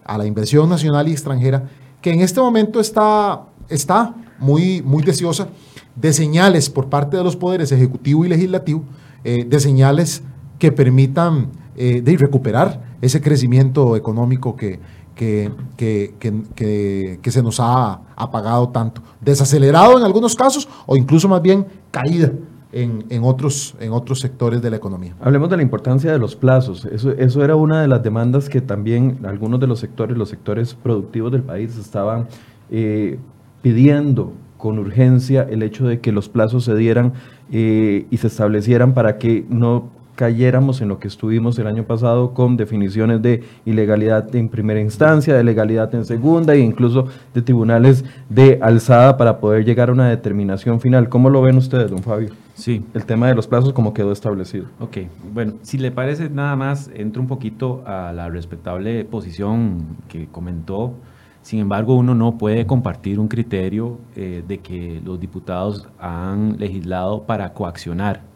[0.04, 1.68] a la inversión nacional y extranjera,
[2.00, 5.48] que en este momento está, está muy, muy deseosa
[5.94, 8.82] de señales por parte de los poderes ejecutivo y legislativo,
[9.24, 10.22] eh, de señales
[10.58, 14.80] que permitan eh, de recuperar ese crecimiento económico que,
[15.14, 21.42] que, que, que, se nos ha apagado tanto, desacelerado en algunos casos o incluso más
[21.42, 22.32] bien caída
[22.72, 25.14] en, otros, en otros sectores de la economía.
[25.20, 26.86] Hablemos de la importancia de los plazos.
[26.86, 30.74] Eso, eso era una de las demandas que también algunos de los sectores, los sectores
[30.74, 32.28] productivos del país, estaban
[32.70, 33.18] eh,
[33.60, 37.12] pidiendo con urgencia el hecho de que los plazos se dieran
[37.50, 42.34] eh, y se establecieran para que no cayéramos en lo que estuvimos el año pasado
[42.34, 48.04] con definiciones de ilegalidad en primera instancia, de legalidad en segunda e incluso de tribunales
[48.28, 51.08] de alzada para poder llegar a una determinación final.
[51.08, 52.30] ¿Cómo lo ven ustedes, don Fabio?
[52.54, 52.84] Sí.
[52.94, 54.66] El tema de los plazos, como quedó establecido?
[54.78, 54.98] Ok,
[55.32, 60.94] bueno, si le parece nada más, entro un poquito a la respetable posición que comentó.
[61.40, 67.24] Sin embargo, uno no puede compartir un criterio eh, de que los diputados han legislado
[67.24, 68.31] para coaccionar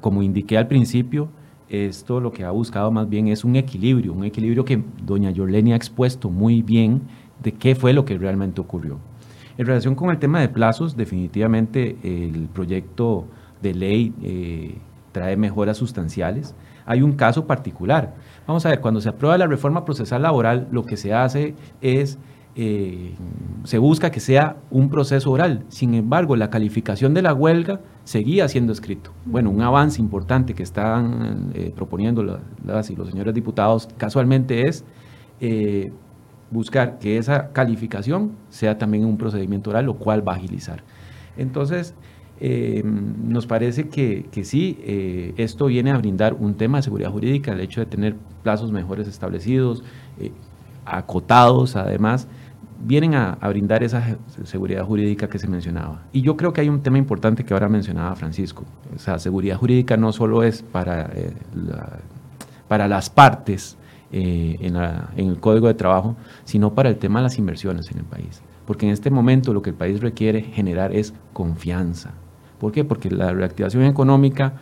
[0.00, 1.28] como indiqué al principio,
[1.68, 5.72] esto lo que ha buscado más bien es un equilibrio, un equilibrio que doña Yoleni
[5.72, 7.02] ha expuesto muy bien
[7.42, 8.98] de qué fue lo que realmente ocurrió.
[9.58, 13.26] En relación con el tema de plazos, definitivamente el proyecto
[13.60, 14.78] de ley eh,
[15.12, 16.54] trae mejoras sustanciales.
[16.86, 18.14] Hay un caso particular.
[18.46, 22.18] Vamos a ver, cuando se aprueba la reforma procesal laboral, lo que se hace es
[22.60, 23.14] eh,
[23.62, 25.64] se busca que sea un proceso oral.
[25.68, 29.12] Sin embargo, la calificación de la huelga seguía siendo escrito.
[29.26, 32.22] Bueno, un avance importante que están eh, proponiendo
[32.64, 34.82] las y los señores diputados casualmente es
[35.42, 35.92] eh,
[36.50, 40.82] buscar que esa calificación sea también un procedimiento oral, lo cual va a agilizar.
[41.36, 41.94] Entonces,
[42.40, 44.78] nos parece que sí,
[45.36, 49.06] esto viene a brindar un tema de seguridad jurídica, el hecho de tener plazos mejores
[49.06, 49.84] establecidos,
[50.86, 52.26] acotados además,
[52.80, 56.02] vienen a, brindar esa seguridad jurídica que se mencionaba.
[56.12, 58.64] Y yo creo que hay un tema importante que ahora mencionaba Francisco.
[58.94, 61.34] Esa seguridad jurídica no solo es para, eh,
[62.68, 63.76] para las partes
[64.12, 67.98] eh, en, en, el código de trabajo, sino para el tema de las inversiones en
[67.98, 68.42] el país.
[68.64, 72.12] Porque en este momento lo que el país requiere generar es confianza.
[72.58, 72.84] ¿Por qué?
[72.84, 74.54] Porque la reactivación económica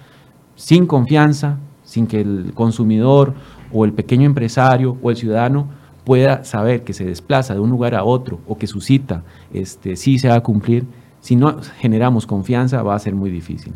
[0.54, 3.34] sin confianza, sin que el consumidor
[3.72, 5.68] o el pequeño empresario o el ciudadano
[6.06, 9.96] pueda saber que se desplaza de un lugar a otro o que su cita este,
[9.96, 10.86] sí se va a cumplir,
[11.20, 13.72] si no generamos confianza va a ser muy difícil.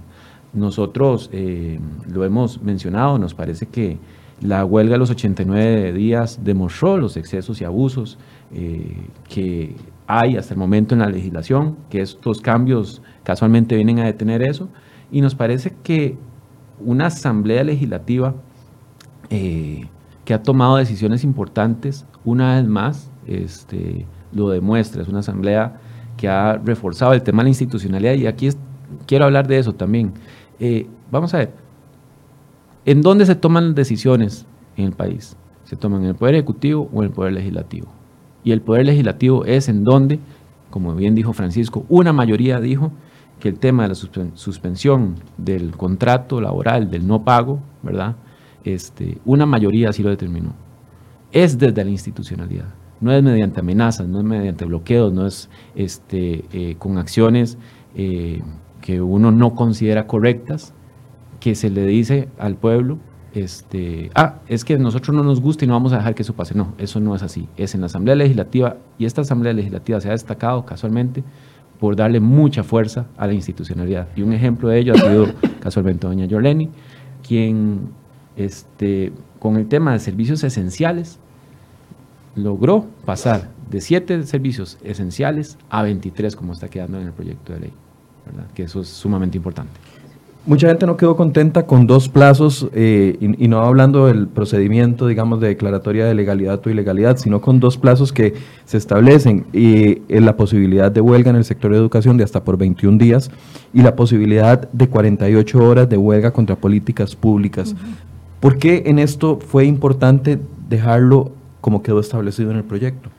[0.53, 3.99] Nosotros eh, lo hemos mencionado, nos parece que
[4.41, 8.17] la huelga de los 89 días demostró los excesos y abusos
[8.55, 9.75] eh, que
[10.07, 14.69] hay hasta el momento en la legislación, que estos cambios casualmente vienen a detener eso,
[15.11, 16.17] y nos parece que
[16.79, 18.37] una asamblea legislativa
[19.31, 19.89] eh,
[20.31, 25.03] que ha tomado decisiones importantes una vez más este, lo demuestra.
[25.03, 25.81] Es una asamblea
[26.17, 28.49] que ha reforzado el tema de la institucionalidad y aquí
[29.09, 30.13] quiero hablar de eso también.
[30.61, 31.53] Eh, vamos a ver,
[32.85, 35.37] ¿en dónde se toman decisiones en el país?
[35.65, 37.89] ¿Se toman en el Poder Ejecutivo o en el Poder Legislativo?
[38.45, 40.21] Y el Poder Legislativo es en donde,
[40.71, 42.93] como bien dijo Francisco, una mayoría dijo
[43.41, 48.15] que el tema de la suspensión del contrato laboral, del no pago, ¿verdad?
[48.65, 50.55] Este, una mayoría así lo determinó
[51.33, 52.67] es desde la institucionalidad.
[53.01, 57.57] No es mediante amenazas, no es mediante bloqueos, no es este, eh, con acciones
[57.95, 58.43] eh,
[58.81, 60.75] que uno no considera correctas,
[61.39, 62.99] que se le dice al pueblo,
[63.33, 66.35] este, ah, es que nosotros no nos gusta y no vamos a dejar que eso
[66.35, 66.55] pase.
[66.55, 67.49] No, eso no es así.
[67.57, 71.23] Es en la Asamblea Legislativa y esta Asamblea Legislativa se ha destacado casualmente
[71.79, 74.09] por darle mucha fuerza a la institucionalidad.
[74.15, 75.27] Y un ejemplo de ello ha sido
[75.61, 76.69] casualmente doña Yoleni,
[77.27, 77.89] quien
[78.37, 81.19] este, con el tema de servicios esenciales,
[82.35, 87.61] logró pasar de siete servicios esenciales a 23 como está quedando en el proyecto de
[87.61, 87.73] ley,
[88.55, 89.73] que eso es sumamente importante.
[90.47, 95.39] Mucha gente no quedó contenta con dos plazos, eh, y, no hablando del procedimiento, digamos,
[95.39, 98.33] de declaratoria de legalidad o ilegalidad, sino con dos plazos que
[98.65, 102.43] se establecen, y en la posibilidad de huelga en el sector de educación de hasta
[102.43, 103.31] por 21 días
[103.75, 107.77] y la posibilidad de 48 horas de huelga contra políticas públicas.
[108.41, 113.11] ¿Por qué en esto fue importante dejarlo como quedó establecido en el proyecto?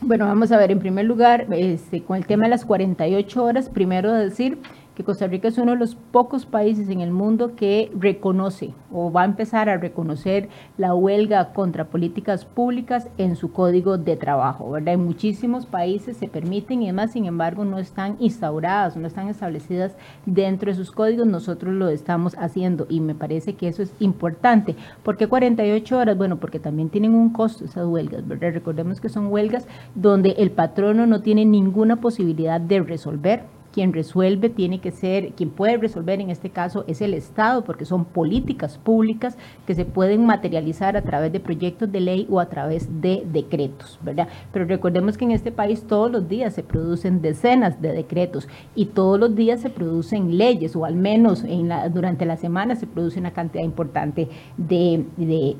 [0.00, 3.68] Bueno, vamos a ver, en primer lugar, este, con el tema de las 48 horas,
[3.68, 4.58] primero decir
[4.96, 9.12] que Costa Rica es uno de los pocos países en el mundo que reconoce o
[9.12, 14.70] va a empezar a reconocer la huelga contra políticas públicas en su código de trabajo,
[14.70, 14.94] ¿verdad?
[14.94, 19.94] En muchísimos países se permiten y además, sin embargo, no están instauradas, no están establecidas
[20.24, 24.76] dentro de sus códigos, nosotros lo estamos haciendo y me parece que eso es importante.
[25.02, 26.16] ¿Por qué 48 horas?
[26.16, 28.54] Bueno, porque también tienen un costo esas huelgas, ¿verdad?
[28.54, 34.48] Recordemos que son huelgas donde el patrono no tiene ninguna posibilidad de resolver quien resuelve
[34.48, 38.78] tiene que ser, quien puede resolver en este caso es el Estado, porque son políticas
[38.78, 39.36] públicas
[39.66, 43.98] que se pueden materializar a través de proyectos de ley o a través de decretos,
[44.02, 44.28] ¿verdad?
[44.50, 48.86] Pero recordemos que en este país todos los días se producen decenas de decretos y
[48.86, 51.44] todos los días se producen leyes, o al menos
[51.92, 55.04] durante la semana se produce una cantidad importante de,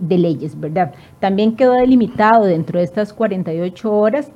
[0.01, 0.95] de leyes, ¿verdad?
[1.21, 4.33] También quedó delimitado dentro de estas 48 horas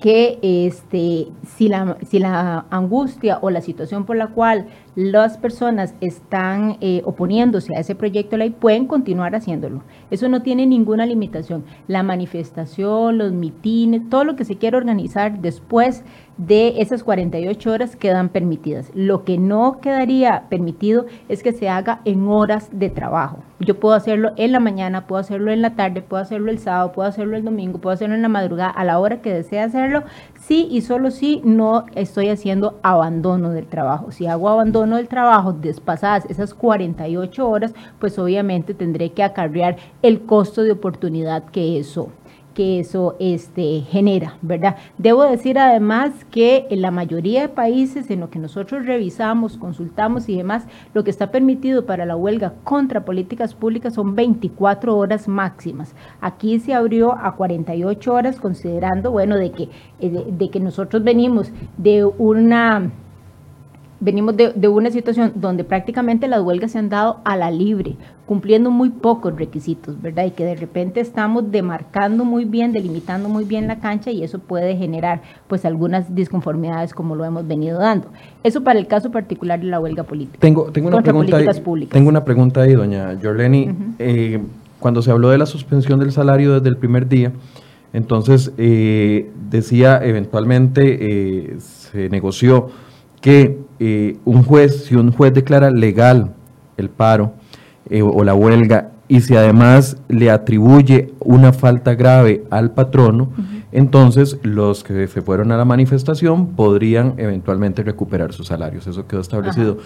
[0.00, 4.66] que este, si, la, si la angustia o la situación por la cual
[5.00, 9.82] las personas están eh, oponiéndose a ese proyecto de ley, pueden continuar haciéndolo.
[10.10, 11.64] Eso no tiene ninguna limitación.
[11.88, 16.04] La manifestación, los mitines, todo lo que se quiera organizar después
[16.36, 18.90] de esas 48 horas quedan permitidas.
[18.94, 23.38] Lo que no quedaría permitido es que se haga en horas de trabajo.
[23.58, 26.92] Yo puedo hacerlo en la mañana, puedo hacerlo en la tarde, puedo hacerlo el sábado,
[26.92, 30.02] puedo hacerlo el domingo, puedo hacerlo en la madrugada, a la hora que desee hacerlo,
[30.50, 34.10] sí y solo si no estoy haciendo abandono del trabajo.
[34.10, 40.22] Si hago abandono del trabajo despasadas esas 48 horas, pues obviamente tendré que acarrear el
[40.22, 42.08] costo de oportunidad que eso
[42.60, 44.76] que eso este, genera, ¿verdad?
[44.98, 50.28] Debo decir además que en la mayoría de países en lo que nosotros revisamos, consultamos
[50.28, 55.26] y demás, lo que está permitido para la huelga contra políticas públicas son 24 horas
[55.26, 55.94] máximas.
[56.20, 59.70] Aquí se abrió a 48 horas considerando, bueno, de que,
[60.00, 62.90] eh, de que nosotros venimos de una
[64.00, 68.70] venimos de, una situación donde prácticamente las huelgas se han dado a la libre, cumpliendo
[68.70, 70.24] muy pocos requisitos, ¿verdad?
[70.24, 74.38] Y que de repente estamos demarcando muy bien, delimitando muy bien la cancha y eso
[74.38, 78.08] puede generar pues algunas disconformidades como lo hemos venido dando.
[78.42, 80.38] Eso para el caso particular de la huelga política.
[80.40, 81.46] Tengo, tengo, una, pregunta ahí,
[81.90, 83.70] tengo una pregunta ahí, doña Jorleni.
[83.98, 84.40] Eh,
[84.78, 87.32] cuando se habló de la suspensión del salario desde el primer día,
[87.92, 92.68] entonces eh, decía eventualmente eh, se negoció
[93.20, 96.34] que eh, un juez, si un juez declara legal
[96.76, 97.32] el paro
[97.88, 103.30] eh, o la huelga y si además le atribuye una falta grave al patrono,
[103.72, 108.86] entonces los que se fueron a la manifestación podrían eventualmente recuperar sus salarios.
[108.86, 109.78] Eso quedó establecido.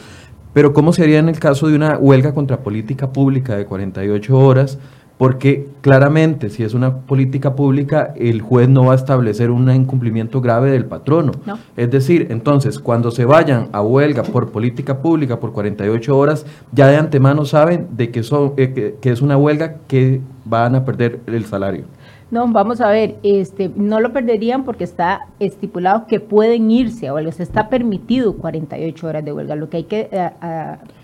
[0.52, 4.78] Pero ¿cómo sería en el caso de una huelga contra política pública de 48 horas?
[5.18, 10.40] Porque claramente si es una política pública, el juez no va a establecer un incumplimiento
[10.40, 11.32] grave del patrono.
[11.76, 16.88] Es decir, entonces, cuando se vayan a huelga por política pública por 48 horas, ya
[16.88, 21.20] de antemano saben de que, son, eh, que es una huelga que van a perder
[21.26, 21.84] el salario.
[22.34, 27.14] No, vamos a ver, este, no lo perderían porque está estipulado que pueden irse a
[27.14, 29.54] huelga, se está permitido 48 horas de huelga.
[29.54, 30.30] Lo que hay que eh,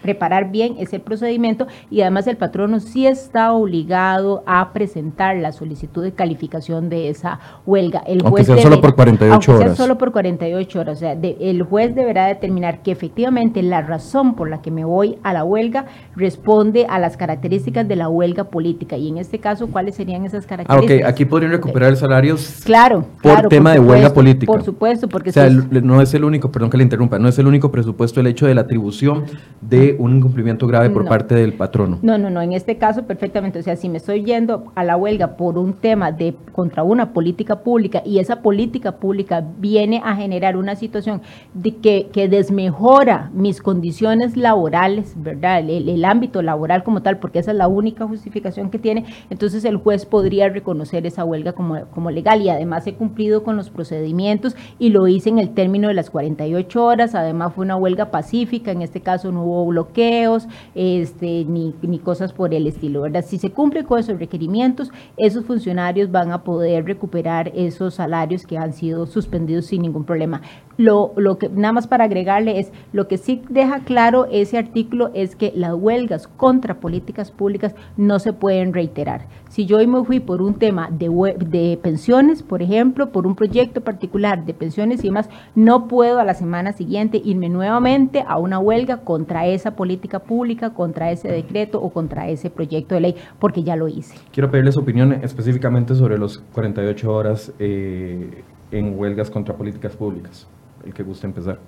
[0.02, 5.52] preparar bien es el procedimiento y además el patrono sí está obligado a presentar la
[5.52, 8.02] solicitud de calificación de esa huelga.
[8.08, 9.64] El aunque sea solo por 48 horas.
[9.64, 14.34] Sea solo por 48 horas, o sea, el juez deberá determinar que efectivamente la razón
[14.34, 18.44] por la que me voy a la huelga responde a las características de la huelga
[18.44, 21.06] política y en este caso, ¿cuáles serían esas características?
[21.06, 24.50] Ah, aquí podrían recuperar el salario claro, por tema de huelga política.
[24.50, 25.30] Por supuesto, porque...
[25.30, 28.20] O sea, no es el único, perdón que le interrumpa, no es el único presupuesto
[28.20, 29.24] el hecho de la atribución
[29.60, 31.98] de un incumplimiento grave por parte del patrono.
[32.02, 34.96] No, no, no, en este caso perfectamente, o sea, si me estoy yendo a la
[34.96, 40.14] huelga por un tema de contra una política pública y esa política pública viene a
[40.16, 41.22] generar una situación
[41.54, 45.60] de que, que desmejora mis condiciones laborales, ¿verdad?
[45.60, 49.64] El, el ámbito laboral como tal, porque esa es la única justificación que tiene, entonces
[49.64, 53.70] el juez podría reconocer esa huelga como, como legal y además he cumplido con los
[53.70, 58.10] procedimientos y lo hice en el término de las 48 horas, además fue una huelga
[58.10, 63.24] pacífica, en este caso no hubo bloqueos este, ni, ni cosas por el estilo, ¿verdad?
[63.24, 68.58] Si se cumple con esos requerimientos, esos funcionarios van a poder recuperar esos salarios que
[68.58, 70.42] han sido suspendidos sin ningún problema.
[70.80, 75.10] Lo, lo que nada más para agregarle es, lo que sí deja claro ese artículo
[75.12, 79.26] es que las huelgas contra políticas públicas no se pueden reiterar.
[79.50, 83.34] Si yo hoy me fui por un tema de, de pensiones, por ejemplo, por un
[83.34, 88.38] proyecto particular de pensiones y demás, no puedo a la semana siguiente irme nuevamente a
[88.38, 93.16] una huelga contra esa política pública, contra ese decreto o contra ese proyecto de ley,
[93.38, 94.16] porque ya lo hice.
[94.32, 100.48] Quiero pedirles opinión específicamente sobre los 48 horas eh, en huelgas contra políticas públicas
[100.84, 101.58] el que guste empezar.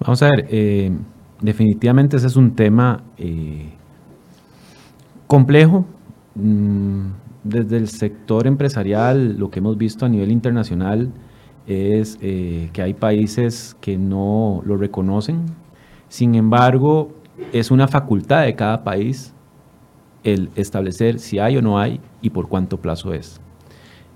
[0.00, 0.90] Vamos a ver, eh,
[1.40, 3.72] definitivamente ese es un tema eh,
[5.26, 5.84] complejo.
[6.34, 7.10] Mm,
[7.44, 11.12] desde el sector empresarial, lo que hemos visto a nivel internacional
[11.66, 15.46] es eh, que hay países que no lo reconocen.
[16.08, 17.10] Sin embargo,
[17.52, 19.34] es una facultad de cada país
[20.24, 23.40] el establecer si hay o no hay y por cuánto plazo es.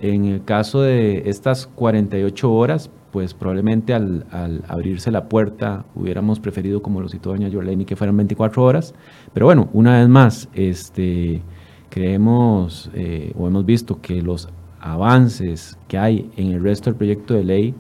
[0.00, 4.24] En el caso de estas 48 horas, pues probablemente al,
[4.66, 8.94] abrirse la puerta hubiéramos preferido, como lo citó doña Yoleni, que fueran 24 horas.
[9.34, 11.42] Pero bueno, una vez más, este,
[11.90, 14.48] creemos eh, o hemos visto que los
[14.80, 17.74] avances que hay en el resto del proyecto de ley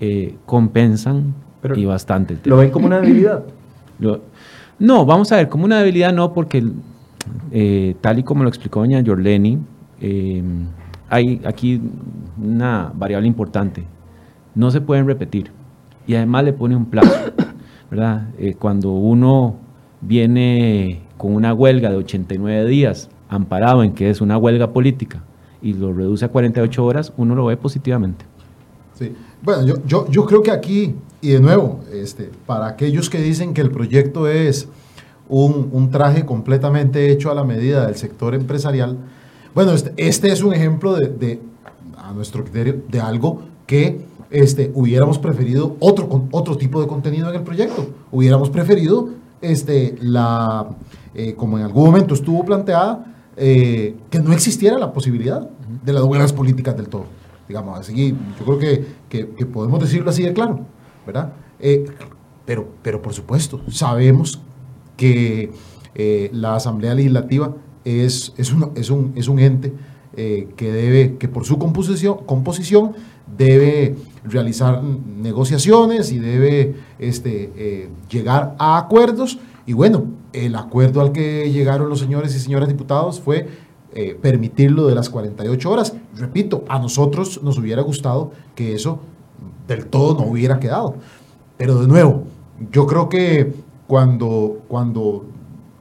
[0.00, 1.32] eh, compensan
[1.76, 2.36] y bastante.
[2.44, 3.44] ¿Lo ven como una debilidad?
[4.80, 6.64] no, vamos a ver, como una debilidad no, porque
[7.52, 9.60] eh, tal y como lo explicó doña Yorleni,
[11.08, 11.80] hay aquí
[12.36, 13.86] una variable importante
[14.54, 15.50] no se pueden repetir.
[16.06, 17.14] Y además le pone un plazo.
[17.92, 18.28] ¿verdad?
[18.38, 19.56] Eh, cuando uno
[20.00, 25.22] viene con una huelga de 89 días, amparado en que es una huelga política,
[25.60, 28.24] y lo reduce a 48 horas, uno lo ve positivamente.
[28.94, 29.12] Sí.
[29.42, 33.52] Bueno, yo, yo, yo creo que aquí, y de nuevo, este, para aquellos que dicen
[33.52, 34.68] que el proyecto es
[35.28, 38.96] un, un traje completamente hecho a la medida del sector empresarial,
[39.54, 41.40] bueno, este, este es un ejemplo de, de,
[41.98, 44.00] a nuestro criterio, de algo que
[44.32, 47.86] este, hubiéramos preferido otro, otro tipo de contenido en el proyecto.
[48.10, 49.10] Hubiéramos preferido,
[49.42, 50.70] este, la,
[51.14, 55.48] eh, como en algún momento estuvo planteada, eh, que no existiera la posibilidad
[55.84, 57.04] de las buenas políticas del todo.
[57.46, 58.86] Digamos, así, yo creo que,
[59.36, 60.60] que, podemos decirlo así de claro,
[61.06, 61.34] ¿verdad?
[61.60, 61.84] Eh,
[62.46, 64.40] pero, pero por supuesto, sabemos
[64.96, 65.52] que
[66.32, 67.54] la Asamblea Legislativa
[67.84, 69.74] es, es, un, es, un, es un ente
[70.16, 72.92] eh, que debe, que por su composición, composición
[73.36, 79.38] debe realizar negociaciones y debe este, eh, llegar a acuerdos.
[79.66, 83.48] Y bueno, el acuerdo al que llegaron los señores y señoras diputados fue
[83.94, 85.94] eh, permitirlo de las 48 horas.
[86.16, 89.00] Repito, a nosotros nos hubiera gustado que eso
[89.66, 90.96] del todo no hubiera quedado.
[91.56, 92.24] Pero de nuevo,
[92.70, 93.52] yo creo que
[93.86, 95.24] cuando, cuando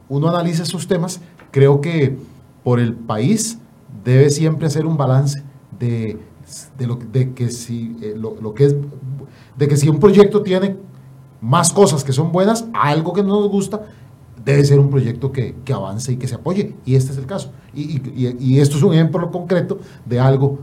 [0.09, 1.21] uno analiza esos temas,
[1.51, 2.17] creo que
[2.63, 3.57] por el país
[4.03, 5.43] debe siempre hacer un balance
[5.79, 6.17] de,
[6.77, 8.75] de, lo, de que si eh, lo, lo, que es
[9.57, 10.77] de que si un proyecto tiene
[11.39, 13.81] más cosas que son buenas, algo que no nos gusta,
[14.43, 16.75] debe ser un proyecto que, que avance y que se apoye.
[16.85, 17.51] Y este es el caso.
[17.73, 20.59] Y, y, y, esto es un ejemplo concreto de algo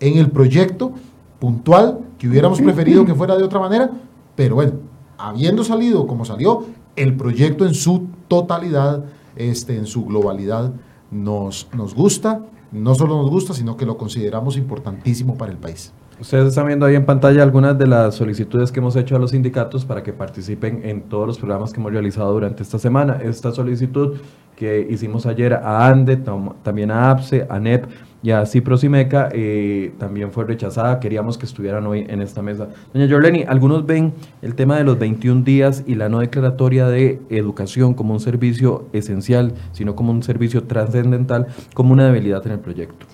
[0.00, 0.92] en el proyecto
[1.38, 3.90] puntual que hubiéramos preferido que fuera de otra manera,
[4.36, 4.72] pero bueno,
[5.18, 6.66] habiendo salido como salió,
[6.96, 9.04] el proyecto en su totalidad,
[9.36, 10.72] este, en su globalidad,
[11.10, 15.92] nos, nos gusta, no solo nos gusta, sino que lo consideramos importantísimo para el país.
[16.20, 19.32] Ustedes están viendo ahí en pantalla algunas de las solicitudes que hemos hecho a los
[19.32, 23.18] sindicatos para que participen en todos los programas que hemos realizado durante esta semana.
[23.22, 24.18] Esta solicitud
[24.54, 26.18] que hicimos ayer a ANDE,
[26.62, 27.86] también a APSE, a NEP
[28.22, 31.00] y a Ciprosimeca eh, también fue rechazada.
[31.00, 32.68] Queríamos que estuvieran hoy en esta mesa.
[32.94, 34.12] Doña Jorleni, algunos ven
[34.42, 38.86] el tema de los 21 días y la no declaratoria de educación como un servicio
[38.92, 43.06] esencial, sino como un servicio trascendental, como una debilidad en el proyecto.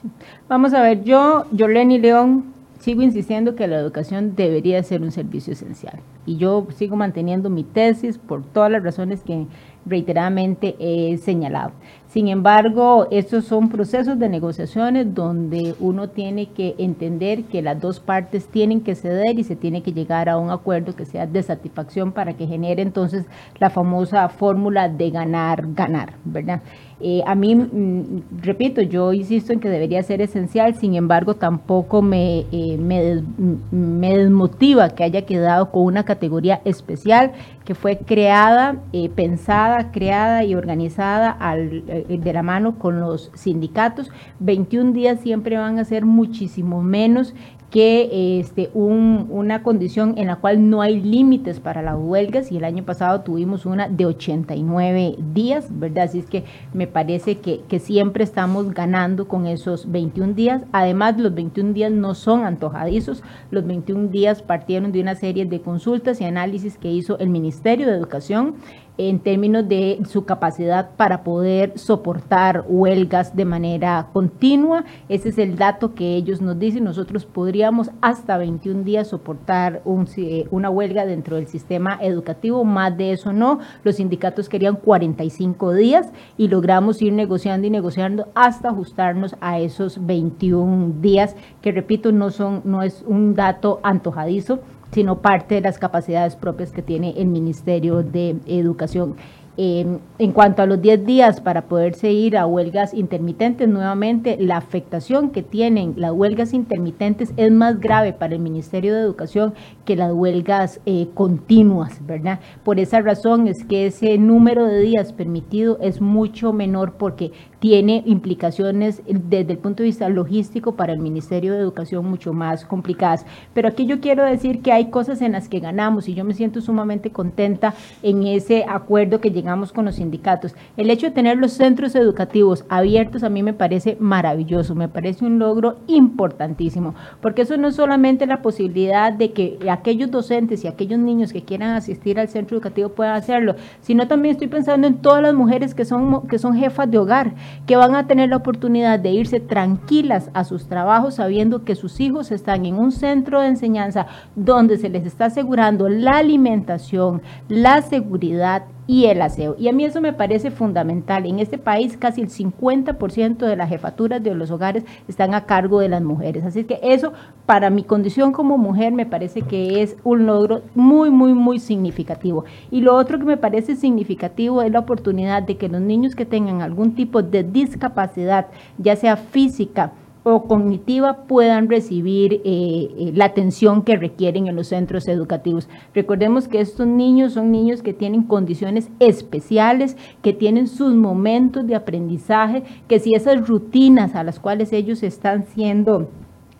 [0.48, 5.52] Vamos a ver, yo, Jorleni León, sigo insistiendo que la educación debería ser un servicio
[5.52, 6.00] esencial.
[6.26, 9.46] Y yo sigo manteniendo mi tesis por todas las razones que
[9.88, 11.72] reiteradamente he señalado.
[12.08, 18.00] Sin embargo, estos son procesos de negociaciones donde uno tiene que entender que las dos
[18.00, 21.42] partes tienen que ceder y se tiene que llegar a un acuerdo que sea de
[21.42, 23.26] satisfacción para que genere entonces
[23.58, 26.62] la famosa fórmula de ganar, ganar, ¿verdad?
[27.00, 32.02] Eh, a mí, mm, repito, yo insisto en que debería ser esencial, sin embargo, tampoco
[32.02, 33.22] me, eh, des,
[33.70, 37.32] me, desmotiva que haya quedado con una categoría especial
[37.68, 44.10] que fue creada, eh, pensada, creada y organizada al, de la mano con los sindicatos.
[44.40, 47.34] 21 días siempre van a ser muchísimo menos
[47.70, 52.56] que este, un, una condición en la cual no hay límites para las huelgas y
[52.56, 56.04] el año pasado tuvimos una de 89 días, ¿verdad?
[56.04, 60.62] Así es que me parece que, que siempre estamos ganando con esos 21 días.
[60.72, 65.60] Además, los 21 días no son antojadizos, los 21 días partieron de una serie de
[65.60, 68.54] consultas y análisis que hizo el Ministerio de Educación
[68.98, 74.84] en términos de su capacidad para poder soportar huelgas de manera continua.
[75.08, 76.84] Ese es el dato que ellos nos dicen.
[76.84, 80.08] Nosotros podríamos hasta 21 días soportar un,
[80.50, 83.60] una huelga dentro del sistema educativo, más de eso no.
[83.84, 90.04] Los sindicatos querían 45 días y logramos ir negociando y negociando hasta ajustarnos a esos
[90.04, 94.58] 21 días, que repito, no, son, no es un dato antojadizo
[94.92, 99.16] sino parte de las capacidades propias que tiene el Ministerio de Educación.
[99.60, 104.56] Eh, en cuanto a los 10 días para poderse ir a huelgas intermitentes, nuevamente la
[104.56, 109.54] afectación que tienen las huelgas intermitentes es más grave para el Ministerio de Educación
[109.84, 112.38] que las huelgas eh, continuas, ¿verdad?
[112.62, 118.04] Por esa razón es que ese número de días permitido es mucho menor porque tiene
[118.06, 123.26] implicaciones desde el punto de vista logístico para el Ministerio de Educación mucho más complicadas.
[123.54, 126.34] Pero aquí yo quiero decir que hay cosas en las que ganamos y yo me
[126.34, 130.54] siento sumamente contenta en ese acuerdo que llegamos con los sindicatos.
[130.76, 135.24] El hecho de tener los centros educativos abiertos a mí me parece maravilloso, me parece
[135.24, 140.68] un logro importantísimo, porque eso no es solamente la posibilidad de que aquellos docentes y
[140.68, 144.98] aquellos niños que quieran asistir al centro educativo puedan hacerlo, sino también estoy pensando en
[144.98, 147.32] todas las mujeres que son, que son jefas de hogar,
[147.66, 152.00] que van a tener la oportunidad de irse tranquilas a sus trabajos sabiendo que sus
[152.00, 157.80] hijos están en un centro de enseñanza donde se les está asegurando la alimentación, la
[157.80, 159.54] seguridad y el aseo.
[159.58, 161.26] Y a mí eso me parece fundamental.
[161.26, 165.80] En este país casi el 50% de las jefaturas de los hogares están a cargo
[165.80, 166.44] de las mujeres.
[166.44, 167.12] Así que eso
[167.44, 172.46] para mi condición como mujer me parece que es un logro muy, muy, muy significativo.
[172.70, 176.24] Y lo otro que me parece significativo es la oportunidad de que los niños que
[176.24, 178.46] tengan algún tipo de discapacidad,
[178.78, 179.92] ya sea física,
[180.34, 185.68] o cognitiva puedan recibir eh, eh, la atención que requieren en los centros educativos.
[185.94, 191.74] Recordemos que estos niños son niños que tienen condiciones especiales, que tienen sus momentos de
[191.74, 196.08] aprendizaje, que si esas rutinas a las cuales ellos están siendo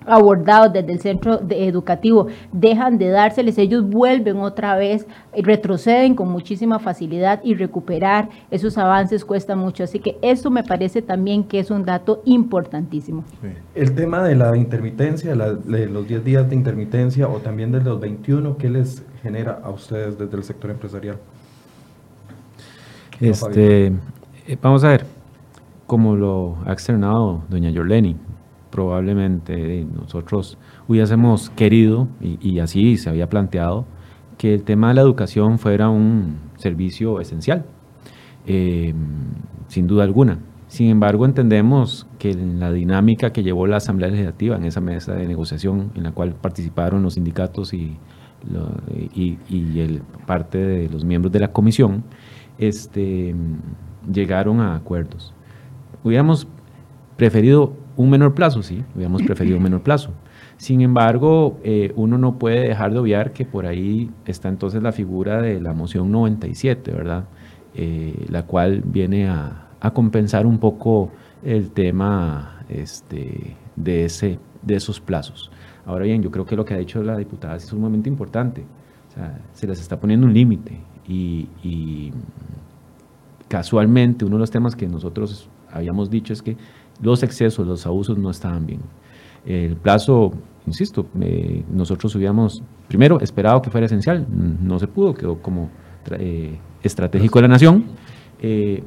[0.09, 5.06] abordados desde el centro educativo dejan de dárseles, ellos vuelven otra vez,
[5.36, 9.84] retroceden con muchísima facilidad y recuperar esos avances cuesta mucho.
[9.84, 13.24] Así que eso me parece también que es un dato importantísimo.
[13.74, 18.00] El tema de la intermitencia, de los 10 días de intermitencia o también de los
[18.00, 21.16] 21, ¿qué les genera a ustedes desde el sector empresarial?
[23.20, 25.04] Este, eh, vamos a ver,
[25.86, 28.16] como lo ha externado doña Yorleni,
[28.71, 33.87] probablemente nosotros hubiésemos querido, y, así se había planteado,
[34.37, 37.64] que el tema de la educación fuera un servicio esencial,
[38.47, 38.95] eh,
[39.69, 40.39] sin duda alguna.
[40.69, 45.14] Sin embargo, entendemos que en la dinámica que llevó la Asamblea Legislativa, en esa mesa
[45.14, 47.97] de negociación en la cual participaron los sindicatos y,
[49.14, 52.05] y, el, parte de los miembros de la comisión,
[52.59, 53.35] este,
[54.12, 55.35] llegaron a acuerdos.
[56.05, 56.47] Hubiéramos
[57.16, 60.12] preferido un menor plazo, sí, hubiéramos preferido un menor plazo.
[60.57, 64.92] Sin embargo, eh, uno no puede dejar de obviar que por ahí está entonces la
[64.92, 67.24] figura de la moción 97, ¿verdad?
[67.74, 71.11] Eh, la cual viene a, compensar un poco
[71.42, 75.51] el tema este, de, ese, de esos plazos.
[75.84, 78.64] Ahora bien, yo creo que lo que ha dicho la diputada es sumamente importante.
[79.55, 80.78] Se les está poniendo un límite
[81.09, 82.12] y, y
[83.49, 86.57] casualmente uno de los temas que nosotros habíamos dicho es que
[87.01, 88.80] los excesos, los abusos no estaban bien.
[89.46, 90.32] El plazo,
[90.66, 95.70] insisto, eh, nosotros hubiéramos primero esperado que fuera esencial, no se pudo, quedó como
[96.12, 97.84] eh, estratégico de la nación.
[98.40, 98.82] Eh,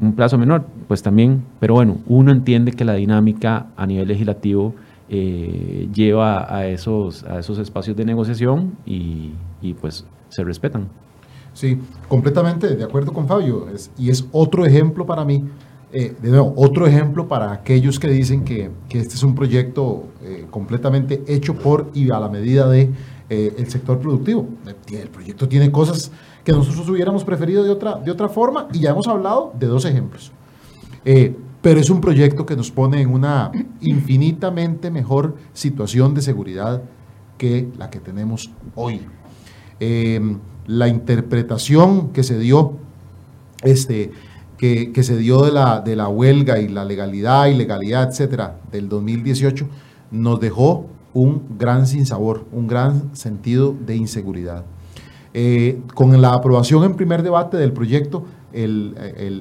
[0.00, 4.74] un plazo menor, pues también, pero bueno, uno entiende que la dinámica a nivel legislativo
[5.08, 10.88] lleva a esos, a esos espacios de negociación y, y, pues se respetan.
[11.52, 13.66] Sí, completamente de acuerdo con Fabio,
[13.98, 15.44] y es otro ejemplo para mí
[15.94, 20.46] eh, de nuevo, otro ejemplo para aquellos que dicen que, este es un proyecto eh,
[20.50, 22.88] completamente hecho por y a la medida de
[23.28, 24.48] eh, sector productivo.
[24.90, 26.10] El proyecto tiene cosas
[26.44, 29.84] que nosotros hubiéramos preferido de otra, de otra forma y ya hemos hablado de dos
[29.84, 30.32] ejemplos.
[31.60, 36.82] pero es un proyecto que nos pone en una infinitamente mejor situación de seguridad
[37.36, 39.02] que la que tenemos hoy.
[40.66, 42.78] la interpretación que se dio
[43.62, 44.12] este,
[44.62, 49.66] que, se dio de la, de la huelga y la legalidad, ilegalidad, etcétera, del 2018,
[50.12, 54.64] nos dejó un gran sinsabor, un gran sentido de inseguridad.
[55.34, 58.94] Eh, con la aprobación en primer debate del proyecto el,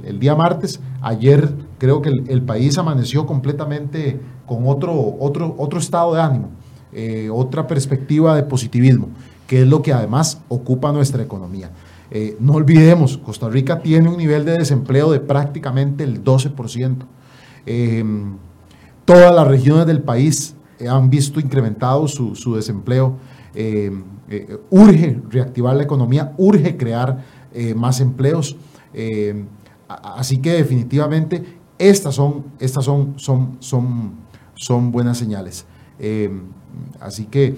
[0.05, 6.15] el, día martes, ayer creo que el, país amaneció completamente con otro, otro, otro estado
[6.15, 6.49] de ánimo,
[6.93, 9.09] eh, otra perspectiva de positivismo,
[9.45, 11.69] que es lo que además ocupa nuestra economía.
[12.13, 17.05] Eh, no olvidemos, Costa Rica tiene un nivel de desempleo de prácticamente el 12%.
[17.65, 18.03] Eh,
[19.05, 20.55] todas las regiones del país
[20.87, 23.15] han visto incrementado su, desempleo.
[23.55, 23.91] Eh,
[24.69, 27.23] urge reactivar la economía, urge crear
[27.75, 28.57] más empleos.
[29.87, 34.13] así que definitivamente estas son, estas son, son, son,
[34.55, 35.65] son buenas señales.
[36.99, 37.55] así que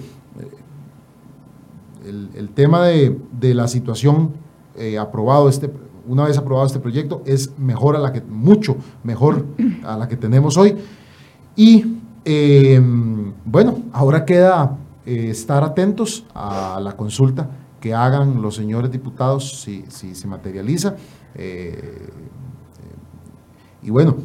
[2.04, 4.43] el, tema de, de, la situación
[4.76, 5.70] eh, aprobado este,
[6.06, 9.46] una vez aprobado este proyecto, es mejor a la que, mucho mejor
[9.84, 10.76] a la que tenemos hoy.
[11.56, 17.48] Y em, bueno, ahora queda eh, estar atentos a la consulta
[17.80, 20.96] que hagan los señores diputados si, si se materializa.
[21.34, 22.08] Eh,
[23.82, 24.16] y bueno,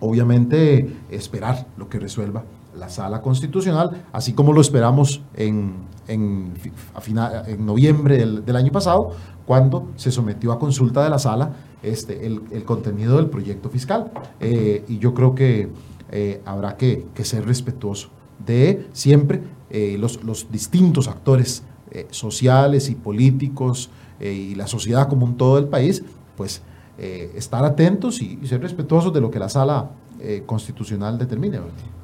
[0.00, 2.44] obviamente esperar lo que resuelva
[2.76, 5.74] la sala constitucional, así como lo esperamos en,
[6.08, 6.54] en,
[7.00, 9.12] final, en noviembre del, año pasado,
[9.46, 14.10] cuando se sometió a consulta de la sala este, el, el contenido del proyecto fiscal.
[14.40, 15.68] Eh, y yo creo que
[16.10, 18.08] eh, habrá que, que, ser respetuoso
[18.44, 21.62] de siempre eh, los, los, distintos actores
[22.10, 23.88] sociales y políticos
[24.20, 26.02] y la sociedad como un todo del país,
[26.36, 26.60] pues
[26.98, 29.90] estar atentos y, y, ser respetuosos de lo que la sala
[30.46, 31.60] constitucional determine.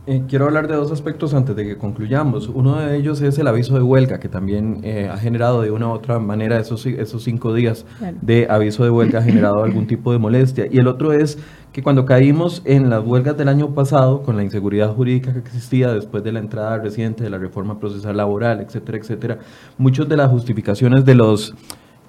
[0.07, 2.49] Eh, quiero hablar de dos aspectos antes de que concluyamos.
[2.49, 5.89] Uno de ellos es el aviso de huelga, que también eh, ha generado de una
[5.89, 8.17] u otra manera esos, esos cinco días claro.
[8.23, 10.67] de aviso de huelga ha generado algún tipo de molestia.
[10.69, 11.39] Y el otro es
[11.71, 15.93] que cuando caímos en las huelgas del año pasado, con la inseguridad jurídica que existía
[15.93, 19.39] después de la entrada reciente de la reforma procesal laboral, etcétera, etcétera,
[19.77, 21.55] muchas de las justificaciones de los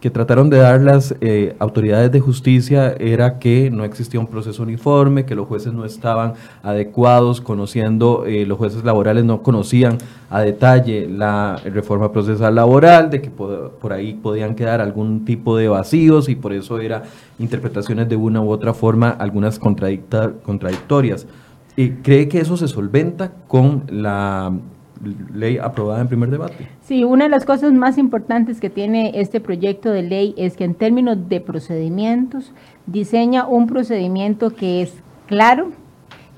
[0.02, 4.64] que trataron de dar las eh, autoridades de justicia era que no existía un proceso
[4.64, 6.34] uniforme, que los jueces no estaban
[6.64, 10.00] adecuados, conociendo, eh, los jueces laborales no conocían
[10.32, 15.56] a detalle la reforma procesal laboral, de que por, por ahí podían quedar algún tipo
[15.56, 17.04] de vacíos y por eso era
[17.38, 21.28] interpretaciones de una u otra forma, algunas contradictorias.
[21.76, 24.52] ¿Y ¿Cree que eso se solventa con la
[25.34, 26.68] ley aprobada en primer debate.
[26.82, 30.64] Sí, una de las cosas más importantes que tiene este proyecto de ley es que
[30.64, 32.54] en términos de procedimientos
[32.86, 34.94] diseña un procedimiento que es
[35.28, 35.72] claro,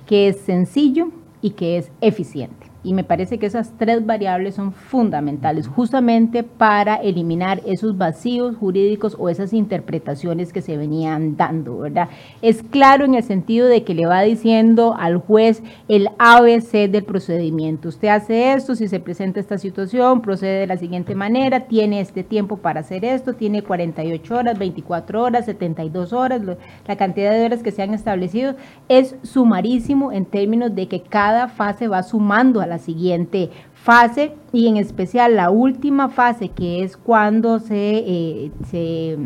[0.06, 1.10] que es sencillo
[1.42, 2.63] y que es eficiente.
[2.84, 9.16] Y me parece que esas tres variables son fundamentales justamente para eliminar esos vacíos jurídicos
[9.18, 12.10] o esas interpretaciones que se venían dando, ¿verdad?
[12.42, 17.06] Es claro en el sentido de que le va diciendo al juez el ABC del
[17.06, 17.88] procedimiento.
[17.88, 22.24] Usted hace esto, si se presenta esta situación, procede de la siguiente manera, tiene este
[22.24, 26.42] tiempo para hacer esto, tiene 48 horas, 24 horas, 72 horas,
[26.88, 28.56] la cantidad de horas que se han establecido
[28.90, 34.68] es sumarísimo en términos de que cada fase va sumando a la siguiente fase y
[34.68, 39.18] en especial la última fase que es cuando se, eh, se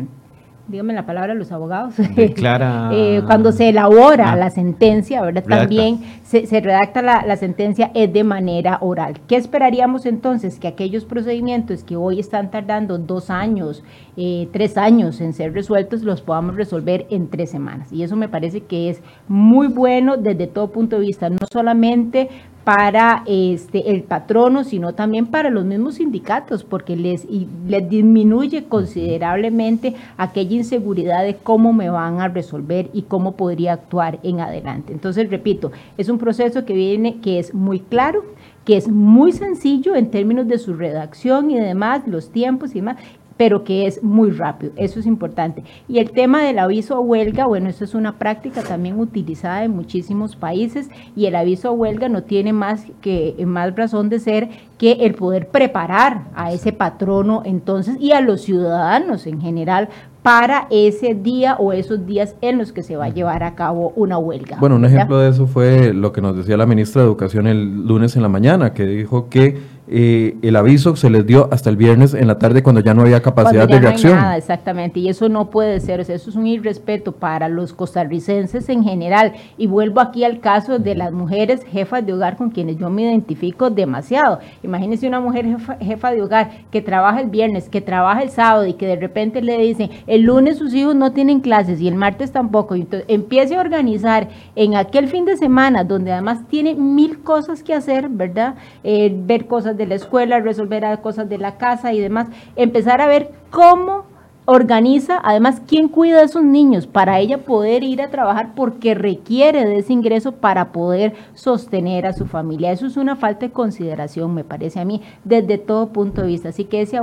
[0.68, 5.42] dígame la palabra los abogados, eh, cuando se elabora ah, la sentencia, ¿verdad?
[5.44, 5.66] Redacta.
[5.66, 9.18] También se, se redacta la, la, sentencia es de manera oral.
[9.26, 10.58] ¿Qué esperaríamos entonces?
[10.58, 13.82] Que aquellos procedimientos que hoy están tardando dos años,
[14.16, 17.90] eh, tres años en ser resueltos, los podamos resolver en tres semanas.
[17.90, 22.28] Y eso me parece que es muy bueno desde todo punto de vista, no solamente
[22.68, 28.64] para este, el patrono, sino también para los mismos sindicatos, porque les, y, les disminuye
[28.64, 34.92] considerablemente aquella inseguridad de cómo me van a resolver y cómo podría actuar en adelante.
[34.92, 38.22] Entonces, repito, es un proceso que viene, que es muy claro,
[38.66, 42.98] que es muy sencillo en términos de su redacción y demás, los tiempos y demás,
[43.38, 45.64] pero que es muy rápido, eso es importante.
[45.88, 49.74] Y el tema del aviso a huelga, bueno, eso es una práctica también utilizada en
[49.74, 54.48] muchísimos países y el aviso a huelga no tiene más que más razón de ser
[54.76, 59.88] que el poder preparar a ese patrono entonces y a los ciudadanos en general
[60.22, 63.92] para ese día o esos días en los que se va a llevar a cabo
[63.96, 64.58] una huelga.
[64.60, 67.86] Bueno, un ejemplo de eso fue lo que nos decía la ministra de Educación el
[67.86, 69.56] lunes en la mañana, que dijo que
[69.90, 73.02] eh, el aviso se les dio hasta el viernes en la tarde cuando ya no
[73.02, 74.16] había capacidad de reacción.
[74.16, 77.48] No nada, exactamente, y eso no puede ser, o sea, eso es un irrespeto para
[77.48, 79.32] los costarricenses en general.
[79.56, 83.02] Y vuelvo aquí al caso de las mujeres jefas de hogar con quienes yo me
[83.02, 84.40] identifico demasiado.
[84.62, 88.66] Imagínense una mujer jefa, jefa de hogar que trabaja el viernes, que trabaja el sábado
[88.66, 91.94] y que de repente le dicen, el lunes sus hijos no tienen clases y el
[91.94, 96.74] martes tampoco, y entonces empiece a organizar en aquel fin de semana donde además tiene
[96.74, 98.56] mil cosas que hacer, ¿verdad?
[98.84, 103.06] Eh, ver cosas de la escuela, resolver cosas de la casa y demás, empezar a
[103.06, 104.07] ver cómo
[104.50, 109.66] organiza, además, quién cuida a esos niños para ella poder ir a trabajar porque requiere
[109.66, 112.72] de ese ingreso para poder sostener a su familia.
[112.72, 116.48] Eso es una falta de consideración, me parece a mí, desde todo punto de vista.
[116.48, 116.96] Así que ese,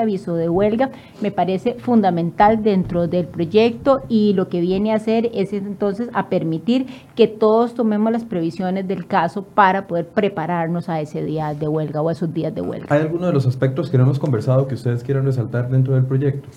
[0.00, 0.88] aviso de huelga
[1.20, 6.30] me parece fundamental dentro del proyecto y lo que viene a hacer es entonces a
[6.30, 11.68] permitir que todos tomemos las previsiones del caso para poder prepararnos a ese día de
[11.68, 12.86] huelga o a esos días de huelga.
[12.88, 16.06] ¿Hay alguno de los aspectos que no hemos conversado que ustedes quieran resaltar dentro del
[16.06, 16.48] proyecto?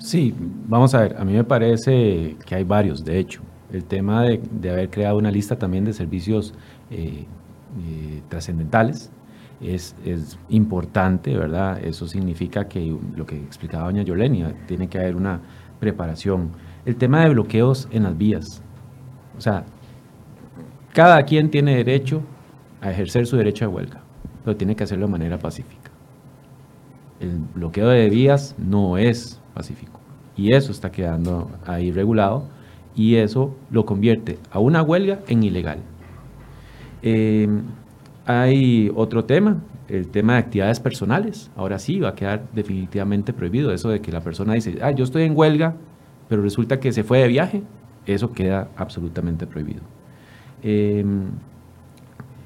[0.00, 0.34] Sí,
[0.66, 3.42] vamos a ver, a mí me parece que hay varios, de hecho.
[3.70, 6.54] El tema de, de haber creado una lista también de servicios
[6.90, 7.26] eh,
[7.78, 9.10] eh, trascendentales
[9.60, 11.84] es, es, importante, ¿verdad?
[11.84, 15.40] Eso significa que lo que explicaba doña Yolenia, tiene que haber una
[15.78, 16.50] preparación.
[16.86, 18.62] El tema de bloqueos en las vías.
[19.36, 19.64] O sea,
[20.94, 22.22] cada quien tiene derecho
[22.80, 24.00] a ejercer su derecho de huelga,
[24.44, 25.90] pero tiene que hacerlo de manera pacífica.
[27.20, 29.89] El bloqueo de vías no es pacífico.
[30.40, 32.44] Y eso está quedando ahí regulado
[32.96, 35.80] y eso lo convierte a una huelga en ilegal.
[37.02, 37.46] Eh,
[38.24, 41.50] Hay otro tema, el tema de actividades personales.
[41.56, 45.04] Ahora sí va a quedar definitivamente prohibido eso de que la persona dice, ah, yo
[45.04, 45.74] estoy en huelga,
[46.28, 47.62] pero resulta que se fue de viaje.
[48.06, 49.82] Eso queda absolutamente prohibido.
[50.62, 51.32] Em,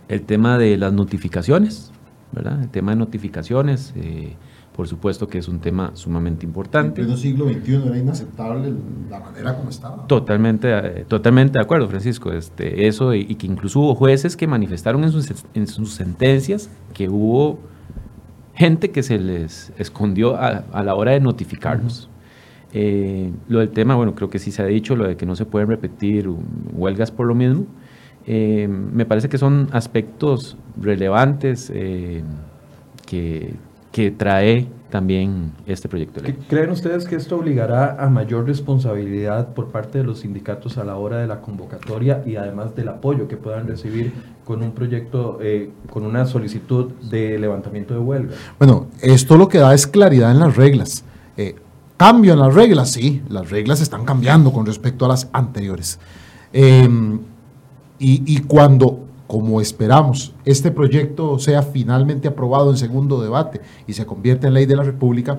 [0.08, 1.92] el tema de las notificaciones,
[2.32, 2.60] ¿verdad?
[2.62, 3.92] El tema de notificaciones.
[3.96, 4.36] Eh,
[4.74, 7.02] por supuesto que es un tema sumamente importante.
[7.02, 8.72] En el siglo XXI era inaceptable
[9.08, 10.06] la manera como estaba.
[10.08, 12.32] Totalmente, eh, totalmente de acuerdo, Francisco.
[12.32, 17.08] Este, eso y, que incluso hubo jueces que manifestaron en sus, en sus sentencias que
[17.08, 17.60] hubo
[18.54, 22.10] gente que se les escondió a, la hora de notificarlos.
[22.72, 25.36] Eh, lo del tema, bueno, creo que sí se ha dicho, lo de que no
[25.36, 26.28] se pueden repetir
[26.72, 27.66] huelgas por lo mismo.
[28.26, 31.70] Eh, me parece que son aspectos relevantes
[33.06, 33.54] que
[33.94, 36.38] que trae también este proyecto de ley.
[36.48, 40.96] ¿Creen ustedes que esto obligará a mayor responsabilidad por parte de los sindicatos a la
[40.96, 44.12] hora de la convocatoria y además del apoyo que puedan recibir
[44.44, 48.34] con un proyecto, eh, con una solicitud de levantamiento de huelga?
[48.58, 51.04] Bueno, esto lo que da es claridad en las reglas.
[51.36, 51.54] Eh,
[51.96, 52.90] ¿Cambio en las reglas?
[52.90, 56.00] Sí, las reglas están cambiando con respecto a las anteriores.
[56.52, 57.20] Em,
[58.00, 64.04] y, y cuando como esperamos, este proyecto sea finalmente aprobado en segundo debate y se
[64.04, 65.38] convierte en ley de la República,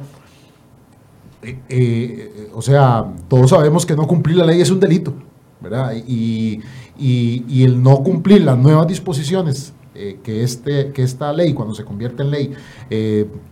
[1.46, 5.14] eh, eh, o sea, todos sabemos que no cumplir la ley es un delito,
[5.62, 5.94] ¿verdad?
[6.08, 6.62] Y,
[6.98, 12.24] el no cumplir las nuevas disposiciones eh, que, este, que esta ley, cuando se convierte
[12.24, 12.54] en ley,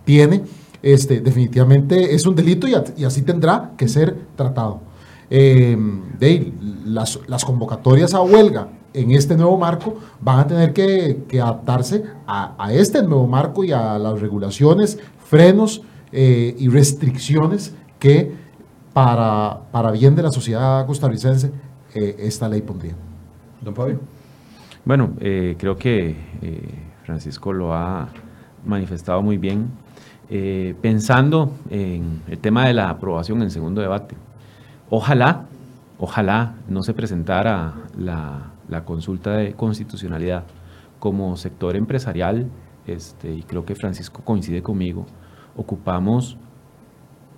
[0.03, 0.43] tiene,
[0.81, 2.73] este, definitivamente es un delito y,
[3.03, 4.81] así tendrá que ser tratado.
[5.29, 6.51] de
[6.85, 12.71] las, las convocatorias a huelga en este nuevo marco van a tener que, adaptarse a,
[12.71, 15.81] este nuevo marco y a las regulaciones, frenos
[16.11, 18.31] eh, y restricciones que
[18.93, 21.51] para, para bien de la sociedad costarricense
[21.95, 22.93] eh, esta ley pondría.
[23.61, 23.99] Don Fabio.
[24.85, 26.15] Bueno, eh, creo que
[27.05, 28.09] Francisco lo ha
[28.65, 29.71] manifestado muy bien.
[30.81, 34.15] pensando en el tema de la aprobación en segundo debate,
[34.89, 35.45] ojalá,
[35.97, 40.43] ojalá no se presentara la la consulta de constitucionalidad
[40.99, 42.49] como sector empresarial,
[42.87, 45.05] este, y creo que Francisco coincide conmigo,
[45.55, 46.37] ocupamos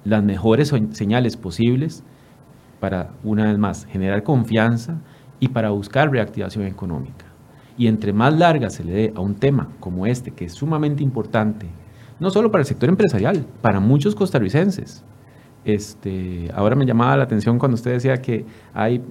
[0.03, 2.03] las mejores señales posibles
[2.79, 4.99] para, una vez más, generar confianza
[5.39, 7.25] y para buscar reactivación económica.
[7.77, 11.03] Y entre más larga se le dé a un tema como este, que es sumamente
[11.03, 11.67] importante,
[12.19, 15.03] no solo para el sector empresarial, para muchos costarricenses.
[15.65, 19.01] Este, ahora me llamaba la atención cuando usted decía que hay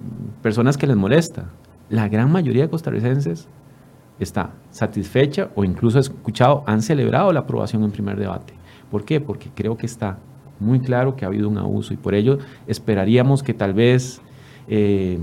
[0.40, 1.46] personas que les molesta
[1.88, 3.48] la gran mayoría de costarricenses
[4.18, 8.54] está satisfecha o incluso escuchado, han celebrado la aprobación en primer debate.
[8.90, 9.20] ¿Por qué?
[9.20, 10.18] Porque creo que está
[10.60, 14.20] muy claro que ha habido un abuso y por ello esperaríamos que tal vez
[14.68, 15.18] eh,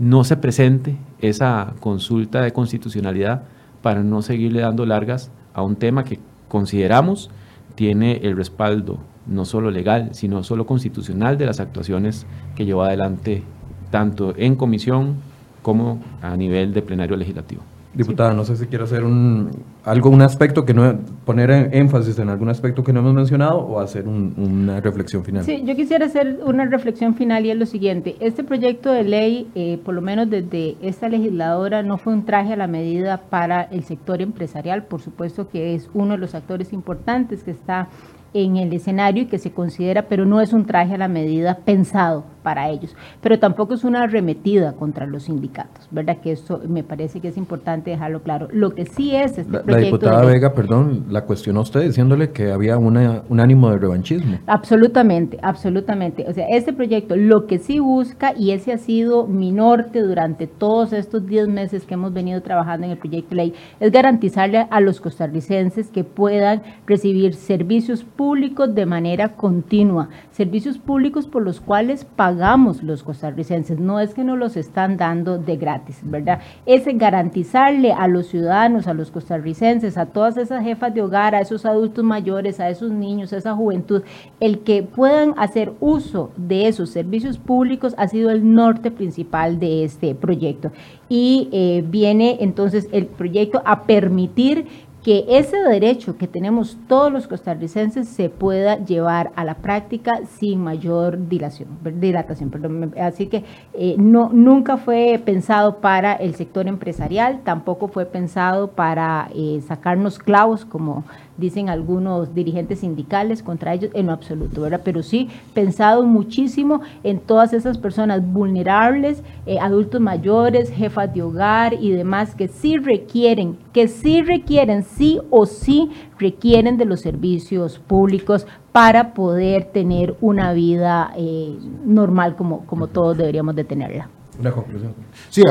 [0.00, 3.42] no se presente esa consulta de constitucionalidad
[3.82, 6.18] para no seguirle dando largas a un tema que
[6.48, 7.30] consideramos
[7.74, 12.26] tiene el respaldo no solo legal, sino solo constitucional de las actuaciones
[12.56, 13.42] que llevó adelante
[13.90, 15.16] tanto en comisión
[15.62, 17.62] como a nivel de plenario legislativo.
[17.94, 19.50] Diputada, no sé si quiere hacer un,
[19.82, 23.80] algo, un aspecto que no, poner énfasis en algún aspecto que no hemos mencionado o
[23.80, 25.42] hacer una reflexión final.
[25.42, 28.14] Sí, yo quisiera hacer una reflexión final y es lo siguiente.
[28.20, 32.52] Este proyecto de ley, eh, por lo menos desde esta legisladora, no fue un traje
[32.52, 36.74] a la medida para el sector empresarial, por supuesto que es uno de los actores
[36.74, 37.88] importantes que está
[38.34, 41.56] en el escenario y que se considera, pero no es un traje a la medida
[41.64, 46.16] pensado para ellos, pero tampoco es una arremetida contra los sindicatos, ¿verdad?
[46.22, 48.48] Que eso me parece que es importante dejarlo claro.
[48.50, 49.70] Lo que sí es este la, proyecto...
[49.72, 54.38] La diputada Vega, perdón, la cuestionó usted diciéndole que había una, un ánimo de revanchismo.
[54.46, 56.24] Absolutamente, absolutamente.
[56.26, 60.46] O sea, este proyecto lo que sí busca, y ese ha sido mi norte durante
[60.46, 64.66] todos estos 10 meses que hemos venido trabajando en el proyecto de ley, es garantizarle
[64.70, 71.60] a los costarricenses que puedan recibir servicios públicos de manera continua, servicios públicos por los
[71.60, 72.06] cuales
[72.38, 76.38] pagamos los costarricenses, no es que nos los están dando de gratis, ¿verdad?
[76.66, 81.40] Es garantizarle a los ciudadanos, a los costarricenses, a todas esas jefas de hogar, a
[81.40, 84.04] esos adultos mayores, a esos niños, a esa juventud,
[84.38, 89.82] el que puedan hacer uso de esos servicios públicos ha sido el norte principal de
[89.82, 90.70] este proyecto.
[91.08, 94.66] Y eh, viene entonces el proyecto a permitir
[95.08, 100.62] que ese derecho que tenemos todos los costarricenses se pueda llevar a la práctica sin
[100.62, 102.50] mayor dilación, dilatación.
[102.50, 102.92] Perdón.
[103.00, 103.42] Así que
[103.72, 110.18] eh, no, nunca fue pensado para el sector empresarial, tampoco fue pensado para eh, sacarnos
[110.18, 111.04] clavos, como
[111.38, 114.82] dicen algunos dirigentes sindicales contra ellos, en lo absoluto, ¿verdad?
[114.84, 121.74] Pero sí pensado muchísimo en todas esas personas vulnerables, eh, adultos mayores, jefas de hogar
[121.74, 127.78] y demás que sí requieren, que sí requieren, sí o sí requieren de los servicios
[127.78, 134.08] públicos para poder tener una vida eh, normal como, como todos deberíamos de tenerla.
[134.40, 134.94] Una conclusión.
[135.30, 135.42] Sí,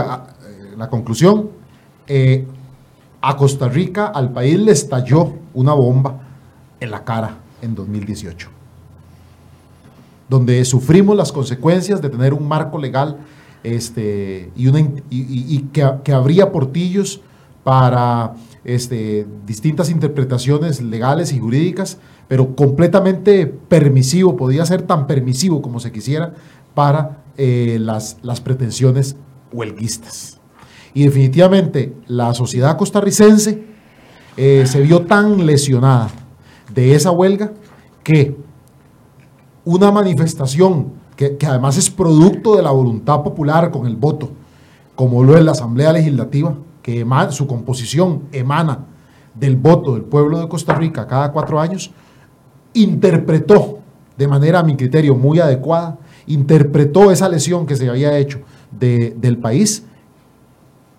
[0.76, 1.52] la conclusión,
[2.06, 2.46] eh,
[3.22, 6.20] a Costa Rica, al país le estalló una bomba
[6.82, 8.50] en la cara en 2018,
[10.28, 13.20] donde sufrimos las consecuencias de tener un marco legal
[13.64, 17.22] este, y, una, y, que, que, abría portillos
[17.68, 21.98] para este, distintas interpretaciones legales y jurídicas,
[22.30, 26.34] pero completamente permisivo, podía ser tan permisivo como se quisiera
[26.74, 29.18] para eh, las, las pretensiones
[29.52, 30.40] huelguistas.
[30.94, 33.66] Y definitivamente la sociedad costarricense
[34.38, 36.10] eh, se vio tan lesionada
[36.74, 37.52] de esa huelga
[38.02, 38.38] que
[39.66, 44.30] una manifestación que, además es producto de la voluntad popular con el voto,
[44.96, 46.56] como lo es la Asamblea Legislativa,
[46.88, 48.86] que su composición emana
[49.36, 51.92] del voto del pueblo de Costa Rica cada cuatro años,
[52.74, 53.80] interpretó
[54.16, 58.40] de manera, a mi criterio, muy adecuada, interpretó esa lesión que se había hecho
[58.72, 59.84] del país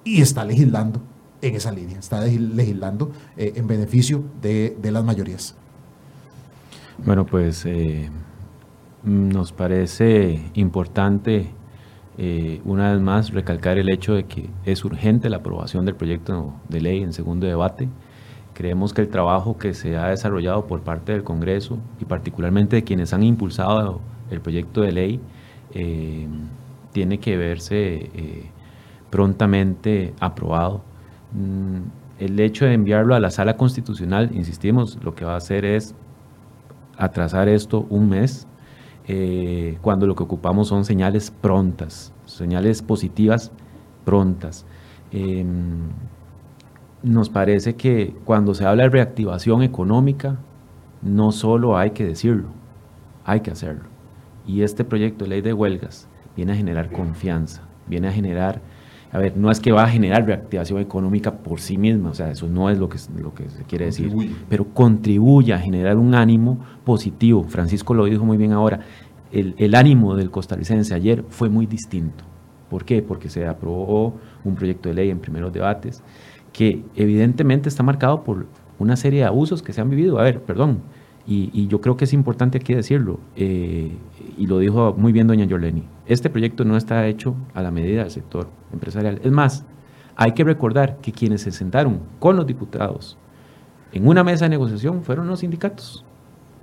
[0.05, 1.01] y está legislando
[1.41, 5.55] en esa línea, está legislando eh, en beneficio de, las mayorías.
[7.03, 8.11] Bueno, pues eh,
[9.05, 11.49] nos parece importante
[12.19, 16.53] eh, una vez más recalcar el hecho de que es urgente la aprobación del proyecto
[16.69, 17.89] de ley en segundo debate.
[18.55, 22.85] Creemos que el trabajo que se ha desarrollado por parte del Congreso y particularmente de
[22.85, 24.01] quienes han impulsado
[24.31, 25.21] el proyecto de ley
[26.93, 28.51] tiene que verse
[29.11, 30.83] prontamente aprobado.
[31.33, 31.79] Mm,
[32.19, 35.95] el hecho de enviarlo a la sala constitucional, insistimos, lo que va a hacer es
[36.97, 38.47] atrasar esto un mes,
[39.09, 43.51] eh, cuando lo que ocupamos son señales prontas, señales positivas
[44.05, 44.67] prontas.
[45.11, 45.89] Em,
[47.03, 50.37] nos parece que cuando se habla de reactivación económica,
[51.01, 52.49] no solo hay que decirlo,
[53.25, 53.85] hay que hacerlo.
[54.47, 56.07] Y este proyecto de ley de huelgas
[56.37, 58.61] viene a generar confianza, viene a generar
[59.11, 62.31] a ver, no es que va a generar reactivación económica por sí misma, o sea,
[62.31, 64.13] eso no es lo que, lo que se quiere decir,
[64.49, 67.45] pero contribuye a generar un ánimo positivo.
[67.45, 68.81] Francisco lo dijo muy bien ahora,
[69.33, 72.25] el, el, ánimo del costarricense ayer fue muy distinto.
[72.69, 73.01] ¿Por qué?
[73.01, 76.03] Porque se aprobó un proyecto de ley en primeros debates
[76.53, 78.47] que evidentemente está marcado por
[78.79, 80.19] una serie de abusos que se han vivido.
[80.19, 80.81] A ver, perdón,
[81.31, 83.93] y, yo creo que es importante aquí decirlo, eh,
[84.39, 88.03] y lo dijo muy bien doña Yoleni, este proyecto no está hecho a la medida
[88.03, 89.21] del sector empresarial.
[89.23, 89.67] Es más,
[90.17, 93.19] hay que recordar que quienes se sentaron con los diputados
[93.93, 96.03] en una mesa de negociación fueron los sindicatos.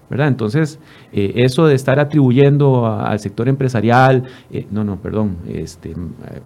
[0.10, 0.28] ¿verdad?
[0.28, 0.80] Entonces,
[1.12, 5.96] eh, eso de estar atribuyendo al sector empresarial, eh, no, no, perdón, este,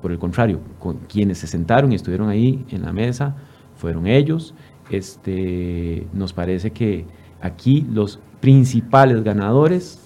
[0.01, 3.35] por el contrario, con quienes se sentaron y estuvieron ahí en la mesa
[3.75, 4.53] fueron ellos.
[4.89, 7.05] Este, nos parece que
[7.41, 9.99] Aquí los principales ganadores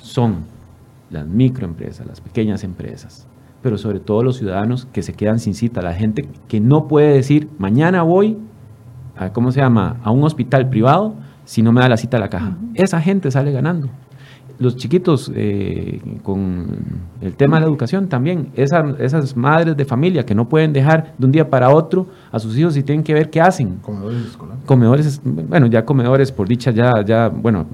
[0.00, 0.44] son
[1.10, 3.26] las microempresas, las pequeñas empresas,
[3.62, 7.12] pero sobre todo los ciudadanos que se quedan sin cita, la gente que no puede
[7.12, 8.38] decir, mañana voy
[9.16, 12.20] a, ¿cómo se llama?, a un hospital privado si no me da la cita a
[12.20, 12.56] la caja.
[12.74, 13.88] Esa gente sale ganando
[14.58, 16.66] los chiquitos eh, con
[17.20, 21.26] el tema de la educación también, esas madres de familia que no pueden dejar de
[21.26, 23.76] un día para otro a sus hijos y tienen que ver qué hacen.
[23.82, 24.64] Comedores escolares.
[24.64, 27.66] Comedores, bueno, ya comedores por dicha ya, ya bueno,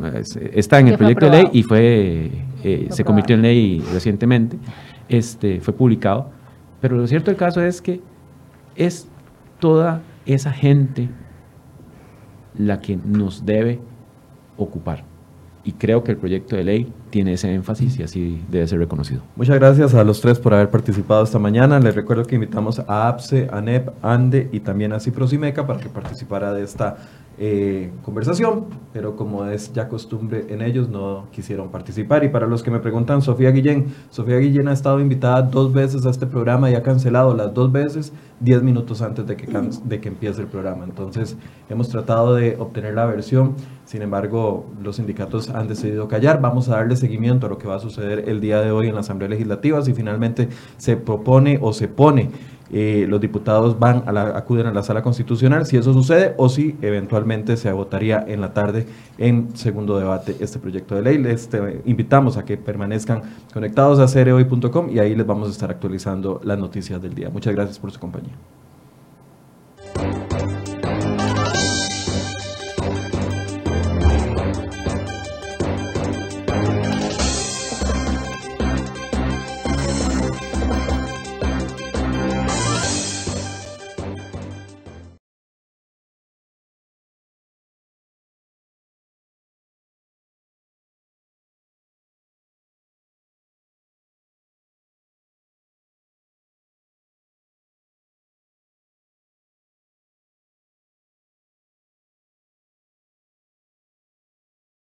[0.53, 2.31] está en el proyecto de ley y fue,
[2.65, 4.59] eh, se convirtió en ley recientemente,
[5.09, 6.31] este, fue publicado.
[6.81, 8.01] Pero lo cierto del caso es que
[8.75, 9.09] es
[9.61, 11.09] toda esa gente
[12.59, 13.81] la que nos debe
[14.57, 15.12] ocupar
[15.65, 19.23] y creo que el proyecto de ley tiene ese énfasis y así debe ser reconocido.
[19.37, 21.79] Muchas gracias a los tres por haber participado esta mañana.
[21.79, 26.53] Les recuerdo que invitamos a APSE, ANEP, ANDE y también a Ciprosimeca para que participara
[26.53, 26.97] de esta
[27.39, 32.25] eh, conversación, pero como es ya costumbre en ellos, no quisieron participar.
[32.25, 36.05] Y para los que me preguntan, Sofía Guillén, Sofía Guillén ha estado invitada dos veces
[36.07, 39.47] a este programa y ha cancelado las dos veces diez minutos antes de que,
[39.85, 40.85] de que empiece el programa.
[40.85, 41.37] Entonces,
[41.69, 43.55] hemos tratado de obtener la versión,
[43.85, 46.41] sin embargo, los sindicatos han decidido callar.
[46.41, 48.95] Vamos a darle seguimiento a lo que va a suceder el día de hoy en
[48.95, 52.31] la Asamblea Legislativa, si finalmente se propone o se pone
[52.73, 56.77] eh, los diputados van a acuden a la sala constitucional, si eso sucede, o si
[56.81, 58.87] eventualmente se votaría en la tarde
[59.19, 61.19] en segundo debate este proyecto de ley.
[61.19, 61.49] Les
[61.85, 66.59] invitamos a que permanezcan conectados a cereoy.com y ahí les vamos a estar actualizando las
[66.59, 67.31] noticias del día.
[67.31, 68.33] Muchas gracias por su compañía.